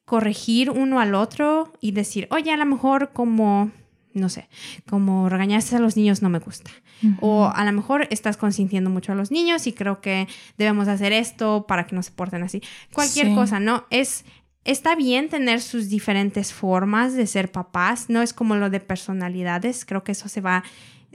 corregir 0.06 0.70
uno 0.70 1.00
al 1.00 1.16
otro 1.16 1.74
y 1.82 1.92
decir, 1.92 2.28
oye, 2.32 2.52
a 2.52 2.58
lo 2.58 2.66
mejor 2.66 3.12
como, 3.12 3.72
no 4.14 4.30
sé, 4.30 4.48
como 4.90 5.28
regañaste 5.28 5.76
a 5.76 5.80
los 5.80 5.98
niños 5.98 6.22
no 6.22 6.30
me 6.30 6.40
gusta. 6.40 6.72
O 7.20 7.52
a 7.54 7.64
lo 7.64 7.72
mejor 7.74 8.08
estás 8.10 8.38
consintiendo 8.38 8.90
mucho 8.90 9.12
a 9.12 9.16
los 9.16 9.30
niños 9.30 9.68
y 9.68 9.74
creo 9.74 10.02
que 10.02 10.28
debemos 10.58 10.88
hacer 10.88 11.14
esto 11.14 11.66
para 11.68 11.86
que 11.86 11.96
no 11.96 12.02
se 12.02 12.12
porten 12.12 12.42
así. 12.42 12.64
Cualquier 12.92 13.36
cosa, 13.36 13.60
¿no? 13.60 13.86
Es, 13.92 14.26
Está 14.68 14.96
bien 14.96 15.30
tener 15.30 15.62
sus 15.62 15.88
diferentes 15.88 16.52
formas 16.52 17.14
de 17.14 17.26
ser 17.26 17.54
papás, 17.54 18.10
no 18.10 18.22
es 18.22 18.34
como 18.34 18.58
lo 18.58 18.70
de 18.70 18.82
personalidades, 18.82 19.86
creo 19.86 20.04
que 20.04 20.12
eso 20.12 20.28
se 20.28 20.42
va, 20.42 20.62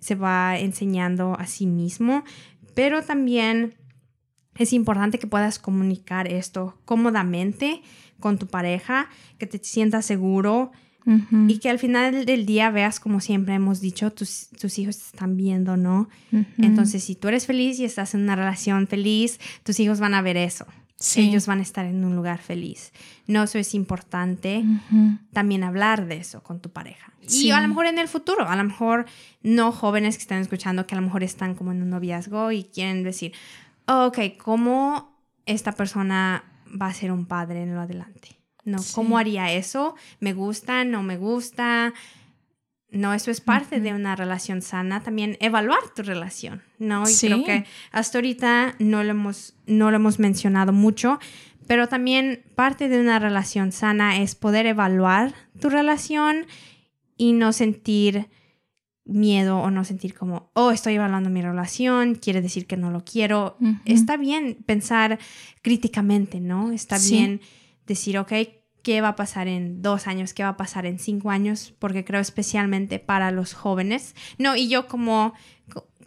se 0.01 0.15
va 0.15 0.59
enseñando 0.59 1.37
a 1.39 1.47
sí 1.47 1.67
mismo, 1.67 2.25
pero 2.75 3.03
también 3.03 3.75
es 4.57 4.73
importante 4.73 5.19
que 5.19 5.27
puedas 5.27 5.59
comunicar 5.59 6.29
esto 6.29 6.79
cómodamente 6.87 7.83
con 8.21 8.39
tu 8.39 8.47
pareja, 8.47 9.11
que 9.37 9.47
te 9.47 9.59
sientas 9.63 10.07
seguro 10.07 10.73
y 11.49 11.59
que 11.59 11.69
al 11.69 11.79
final 11.79 12.25
del 12.25 12.47
día 12.47 12.71
veas, 12.71 13.01
como 13.01 13.21
siempre 13.21 13.53
hemos 13.53 13.81
dicho, 13.81 14.13
tus, 14.13 14.49
tus 14.59 14.79
hijos 14.79 14.97
están 14.97 15.37
viendo, 15.37 15.77
¿no? 15.77 16.09
Entonces, 16.59 17.05
si 17.05 17.17
tú 17.17 17.29
eres 17.29 17.45
feliz 17.45 17.79
y 17.81 17.85
estás 17.85 18.15
en 18.15 18.23
una 18.23 18.37
relación 18.37 18.87
feliz, 18.87 19.41
tus 19.63 19.79
hijos 19.79 20.01
van 20.01 20.15
a 20.15 20.23
ver 20.23 20.39
eso. 20.39 20.65
Ellos 21.17 21.47
van 21.47 21.59
a 21.59 21.63
estar 21.63 21.85
en 21.85 22.05
un 22.05 22.15
lugar 22.15 22.39
feliz. 22.39 22.93
No, 23.27 23.43
eso 23.43 23.59
es 23.59 23.75
importante. 23.75 24.65
También 25.33 25.65
hablar 25.65 26.07
de 26.07 26.19
eso 26.19 26.43
con 26.43 26.61
tu 26.61 26.71
pareja. 26.71 27.13
Y 27.29 27.51
a 27.51 27.61
lo 27.61 27.69
mejor 27.69 27.87
en 27.87 27.99
el 27.99 28.09
futuro, 28.09 28.49
a 28.49 28.57
lo 28.57 28.65
mejor 28.65 29.07
no 29.43 29.73
jóvenes 29.73 30.17
que 30.17 30.23
están 30.23 30.41
escuchando, 30.41 30.87
que 30.87 30.95
a 30.95 31.01
lo 31.01 31.07
mejor 31.07 31.23
están 31.23 31.55
como 31.55 31.73
en 31.73 31.83
un 31.83 31.91
noviazgo 31.91 32.53
y 32.53 32.65
quieren 32.65 33.03
decir, 33.03 33.33
ok, 33.87 34.19
¿cómo 34.43 35.17
esta 35.47 35.73
persona 35.73 36.45
va 36.81 36.87
a 36.87 36.95
ser 36.95 37.13
un 37.13 37.27
padre 37.27 37.63
en 37.63 37.75
lo 37.75 37.81
adelante? 37.81 38.39
¿No? 38.65 38.79
¿Cómo 38.95 39.19
haría 39.19 39.53
eso? 39.53 39.97
¿Me 40.21 40.33
gusta? 40.33 40.85
¿No 40.85 41.03
me 41.03 41.17
gusta? 41.17 41.89
No, 41.89 41.93
eso 42.93 43.31
es 43.31 43.41
parte 43.41 43.81
de 43.81 43.95
una 43.95 44.17
relación 44.17 44.61
sana, 44.61 45.03
también 45.03 45.37
evaluar 45.41 45.81
tu 45.95 46.03
relación, 46.03 46.63
¿no? 46.79 47.09
Y 47.09 47.15
creo 47.15 47.45
que 47.45 47.65
hasta 47.91 48.19
ahorita 48.19 48.75
no 48.79 49.03
lo, 49.03 49.11
hemos, 49.11 49.55
no 49.67 49.91
lo 49.91 49.97
hemos 49.97 50.19
mencionado 50.19 50.73
mucho, 50.73 51.19
pero 51.67 51.89
también 51.89 52.45
parte 52.55 52.89
de 52.89 53.01
una 53.01 53.19
relación 53.19 53.73
sana 53.73 54.21
es 54.21 54.35
poder 54.35 54.67
evaluar 54.67 55.33
tu 55.59 55.71
relación 55.71 56.47
y 57.17 57.33
no 57.33 57.53
sentir 57.53 58.29
miedo 59.05 59.59
o 59.59 59.71
no 59.71 59.85
sentir 59.85 60.15
como, 60.15 60.51
oh, 60.55 60.71
estoy 60.71 60.95
evaluando 60.95 61.31
mi 61.31 61.43
relación, 61.43 62.15
quiere 62.15 62.43
decir 62.43 62.67
que 62.67 62.77
no 62.77 62.91
lo 62.91 63.05
quiero. 63.05 63.57
Está 63.85 64.17
bien 64.17 64.59
pensar 64.67 65.19
críticamente, 65.63 66.41
¿no? 66.41 66.73
Está 66.73 66.99
bien 66.99 67.41
decir, 67.87 68.19
ok, 68.19 68.33
qué 68.83 69.01
va 69.01 69.09
a 69.09 69.17
pasar 69.17 69.49
en 69.49 69.83
dos 69.83 70.07
años, 70.07 70.35
qué 70.35 70.43
va 70.43 70.51
a 70.51 70.57
pasar 70.57 70.87
en 70.87 70.99
cinco 70.99 71.31
años, 71.31 71.75
porque 71.79 72.05
creo 72.05 72.21
especialmente 72.21 72.99
para 72.99 73.31
los 73.31 73.55
jóvenes. 73.55 74.15
No, 74.39 74.57
y 74.57 74.69
yo 74.69 74.89
como, 74.89 75.35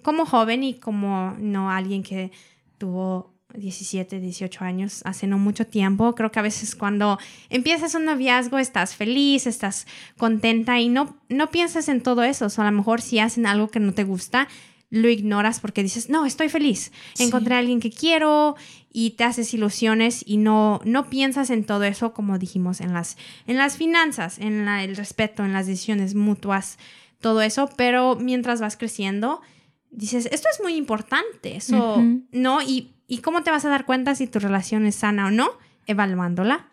como 0.02 0.26
joven 0.26 0.64
y 0.64 0.76
como 0.76 1.36
no 1.40 1.72
alguien 1.72 2.04
que 2.04 2.32
tuvo 2.78 3.34
17, 3.54 4.20
18 4.20 4.64
años, 4.64 5.02
hace 5.06 5.28
no 5.28 5.38
mucho 5.38 5.66
tiempo, 5.66 6.14
creo 6.16 6.32
que 6.32 6.40
a 6.40 6.44
veces 6.44 6.76
cuando 6.76 7.18
empiezas 7.50 7.96
un 7.96 8.06
noviazgo 8.06 8.60
estás 8.60 8.96
feliz, 8.96 9.48
estás 9.48 9.88
contenta 10.18 10.80
y 10.80 10.90
no, 10.90 11.18
no 11.30 11.50
piensas 11.52 11.88
en 11.90 12.02
todo 12.02 12.24
eso, 12.24 12.48
o 12.48 12.62
a 12.62 12.66
lo 12.66 12.72
mejor 12.72 13.02
si 13.02 13.20
hacen 13.20 13.46
algo 13.46 13.70
que 13.70 13.80
no 13.80 13.94
te 13.94 14.04
gusta, 14.04 14.48
lo 14.90 15.10
ignoras 15.10 15.60
porque 15.60 15.84
dices, 15.84 16.10
no, 16.10 16.26
estoy 16.26 16.50
feliz, 16.50 16.92
encontré 17.18 17.56
a 17.56 17.60
alguien 17.60 17.80
que 17.80 17.92
quiero 17.92 18.56
y 18.92 19.12
te 19.12 19.24
haces 19.24 19.54
ilusiones 19.54 20.24
y 20.26 20.38
no, 20.38 20.80
no 20.86 21.10
piensas 21.10 21.50
en 21.50 21.66
todo 21.66 21.84
eso 21.84 22.14
como 22.14 22.38
dijimos 22.38 22.82
en 22.82 22.94
las, 22.94 23.18
en 23.48 23.58
las 23.58 23.78
finanzas, 23.78 24.40
en 24.40 24.68
el 24.68 24.96
respeto, 24.96 25.44
en 25.44 25.54
las 25.54 25.68
decisiones 25.68 26.16
mutuas, 26.16 26.78
todo 27.20 27.42
eso, 27.42 27.70
pero 27.76 28.16
mientras 28.16 28.62
vas 28.62 28.78
creciendo, 28.78 29.42
dices, 29.90 30.30
esto 30.32 30.48
es 30.52 30.62
muy 30.62 30.76
importante, 30.76 31.56
eso, 31.56 32.04
¿no? 32.32 32.62
Y, 32.62 32.92
cómo 33.22 33.44
te 33.44 33.52
vas 33.52 33.66
a 33.66 33.70
dar 33.70 33.86
cuenta 33.86 34.16
si 34.16 34.28
tu 34.28 34.40
relación 34.40 34.86
es 34.86 34.96
sana 34.96 35.28
o 35.28 35.32
no? 35.32 35.50
Evaluándola. 35.88 36.70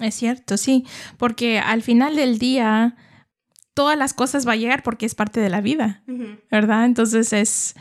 Es 0.00 0.14
cierto, 0.14 0.56
sí, 0.56 0.84
porque 1.18 1.58
al 1.58 1.82
final 1.82 2.16
del 2.16 2.38
día 2.38 2.96
todas 3.74 3.98
las 3.98 4.14
cosas 4.14 4.46
va 4.46 4.52
a 4.52 4.56
llegar 4.56 4.82
porque 4.82 5.04
es 5.04 5.14
parte 5.14 5.40
de 5.40 5.50
la 5.50 5.60
vida, 5.60 6.02
¿verdad? 6.50 6.84
Entonces 6.84 7.32
es, 7.32 7.74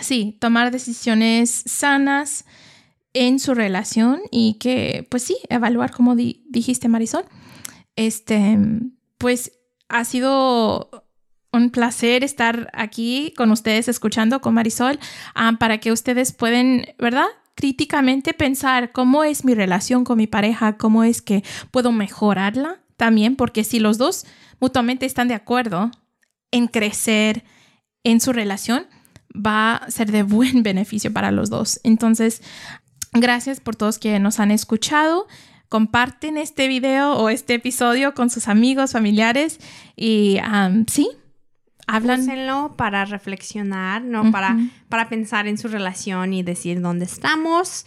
sí, 0.00 0.36
tomar 0.40 0.70
decisiones 0.70 1.62
sanas 1.66 2.44
en 3.14 3.38
su 3.38 3.54
relación 3.54 4.20
y 4.30 4.54
que, 4.54 5.06
pues 5.10 5.22
sí, 5.22 5.36
evaluar 5.48 5.90
como 5.90 6.14
dijiste 6.14 6.88
Marisol. 6.88 7.24
Este, 7.96 8.58
pues 9.18 9.52
ha 9.88 10.04
sido 10.04 11.06
un 11.52 11.70
placer 11.70 12.24
estar 12.24 12.70
aquí 12.72 13.34
con 13.36 13.50
ustedes 13.50 13.88
escuchando 13.88 14.40
con 14.40 14.54
Marisol 14.54 14.98
ah, 15.34 15.52
para 15.58 15.78
que 15.78 15.92
ustedes 15.92 16.32
pueden, 16.32 16.86
¿verdad? 16.98 17.26
Críticamente 17.54 18.32
pensar 18.32 18.92
cómo 18.92 19.24
es 19.24 19.44
mi 19.44 19.54
relación 19.54 20.04
con 20.04 20.16
mi 20.16 20.26
pareja, 20.26 20.78
cómo 20.78 21.04
es 21.04 21.20
que 21.20 21.44
puedo 21.70 21.92
mejorarla 21.92 22.81
también, 23.02 23.34
porque 23.34 23.64
si 23.64 23.80
los 23.80 23.98
dos 23.98 24.26
mutuamente 24.60 25.06
están 25.06 25.26
de 25.26 25.34
acuerdo 25.34 25.90
en 26.52 26.68
crecer 26.68 27.42
en 28.04 28.20
su 28.20 28.32
relación, 28.32 28.86
va 29.34 29.74
a 29.74 29.90
ser 29.90 30.12
de 30.12 30.22
buen 30.22 30.62
beneficio 30.62 31.12
para 31.12 31.32
los 31.32 31.50
dos. 31.50 31.80
Entonces, 31.82 32.42
gracias 33.12 33.58
por 33.58 33.74
todos 33.74 33.98
que 33.98 34.20
nos 34.20 34.38
han 34.38 34.52
escuchado. 34.52 35.26
Comparten 35.68 36.38
este 36.38 36.68
video 36.68 37.14
o 37.14 37.28
este 37.28 37.54
episodio 37.54 38.14
con 38.14 38.30
sus 38.30 38.46
amigos, 38.46 38.92
familiares 38.92 39.58
y 39.96 40.38
sí, 40.86 41.08
Háblenlo 41.86 42.74
para 42.76 43.04
reflexionar, 43.04 44.02
¿no? 44.02 44.30
para, 44.30 44.56
para 44.88 45.08
pensar 45.08 45.46
en 45.46 45.58
su 45.58 45.68
relación 45.68 46.32
y 46.32 46.42
decir 46.42 46.80
dónde 46.80 47.04
estamos. 47.04 47.84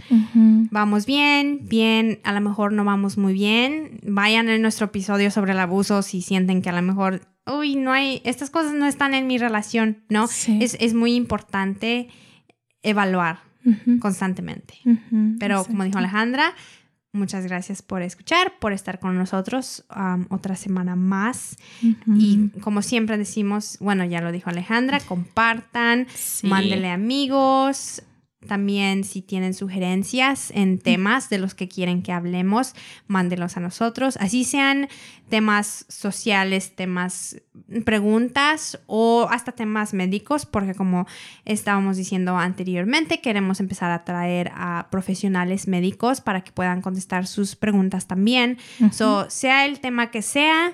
Vamos 0.71 1.05
bien, 1.05 1.61
bien, 1.63 2.19
a 2.23 2.33
lo 2.33 2.41
mejor 2.41 2.73
no 2.73 2.83
vamos 2.83 3.17
muy 3.17 3.33
bien. 3.33 3.99
Vayan 4.03 4.49
en 4.49 4.61
nuestro 4.61 4.87
episodio 4.87 5.31
sobre 5.31 5.53
el 5.53 5.59
abuso 5.59 6.01
si 6.01 6.21
sienten 6.21 6.61
que 6.61 6.69
a 6.69 6.73
lo 6.73 6.81
mejor, 6.81 7.21
uy, 7.45 7.75
no 7.75 7.93
hay, 7.93 8.21
estas 8.25 8.49
cosas 8.49 8.73
no 8.73 8.85
están 8.85 9.13
en 9.13 9.27
mi 9.27 9.37
relación, 9.37 10.03
¿no? 10.09 10.25
Es, 10.25 10.77
es, 10.79 10.93
muy 10.93 11.15
importante 11.15 12.09
evaluar 12.83 13.39
constantemente. 13.99 14.75
Pero 15.39 15.63
como 15.63 15.83
dijo 15.83 15.97
Alejandra, 15.97 16.53
Muchas 17.15 17.45
gracias 17.45 17.81
por 17.81 18.01
escuchar, 18.01 18.59
por 18.59 18.73
estar 18.73 18.99
con 18.99 19.17
nosotros 19.17 19.85
otra 20.29 20.57
semana 20.57 20.97
más. 20.97 21.55
Y 22.05 22.49
como 22.59 22.81
siempre 22.81 23.17
decimos, 23.17 23.77
bueno, 23.79 24.03
ya 24.03 24.19
lo 24.19 24.33
dijo 24.33 24.49
Alejandra, 24.49 24.99
compartan, 24.99 26.07
mándele 26.43 26.89
amigos, 26.89 28.03
también 28.45 29.03
si 29.03 29.21
tienen 29.21 29.53
sugerencias 29.53 30.51
en 30.51 30.79
temas 30.79 31.29
de 31.29 31.37
los 31.37 31.55
que 31.55 31.67
quieren 31.67 32.01
que 32.01 32.11
hablemos, 32.11 32.73
mándenlos 33.07 33.57
a 33.57 33.59
nosotros. 33.59 34.17
Así 34.19 34.43
sean 34.43 34.87
temas 35.29 35.85
sociales, 35.89 36.75
temas, 36.75 37.41
preguntas 37.83 38.79
o 38.85 39.27
hasta 39.29 39.51
temas 39.51 39.93
médicos, 39.93 40.45
porque 40.45 40.75
como 40.75 41.07
estábamos 41.45 41.97
diciendo 41.97 42.37
anteriormente, 42.37 43.21
queremos 43.21 43.59
empezar 43.59 43.91
a 43.91 44.03
traer 44.03 44.51
a 44.55 44.87
profesionales 44.91 45.67
médicos 45.67 46.21
para 46.21 46.41
que 46.41 46.51
puedan 46.51 46.81
contestar 46.81 47.27
sus 47.27 47.55
preguntas 47.55 48.07
también. 48.07 48.57
So, 48.91 49.29
sea 49.29 49.65
el 49.65 49.79
tema 49.79 50.11
que 50.11 50.21
sea, 50.21 50.73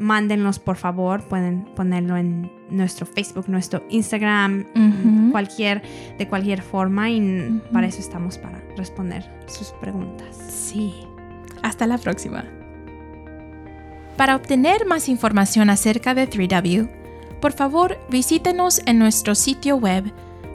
mándenlos 0.00 0.58
por 0.58 0.76
favor, 0.76 1.22
pueden 1.22 1.66
ponerlo 1.76 2.16
en 2.16 2.50
nuestro 2.70 3.06
Facebook, 3.06 3.48
nuestro 3.48 3.84
Instagram, 3.90 5.30
cualquier, 5.30 5.82
de 6.18 6.28
cualquier 6.28 6.62
forma 6.62 7.10
y 7.10 7.60
para 7.72 7.86
eso 7.86 8.00
estamos 8.00 8.38
para 8.38 8.60
responder 8.76 9.24
sus 9.46 9.68
preguntas. 9.80 10.36
Sí. 10.36 10.94
Hasta 11.62 11.86
la 11.86 11.98
próxima. 11.98 12.44
Para 14.16 14.34
obtener 14.36 14.86
más 14.86 15.08
información 15.08 15.70
acerca 15.70 16.14
de 16.14 16.28
3W, 16.28 16.90
por 17.40 17.52
favor 17.52 17.98
visítenos 18.10 18.82
en 18.86 18.98
nuestro 18.98 19.34
sitio 19.34 19.76
web 19.76 20.12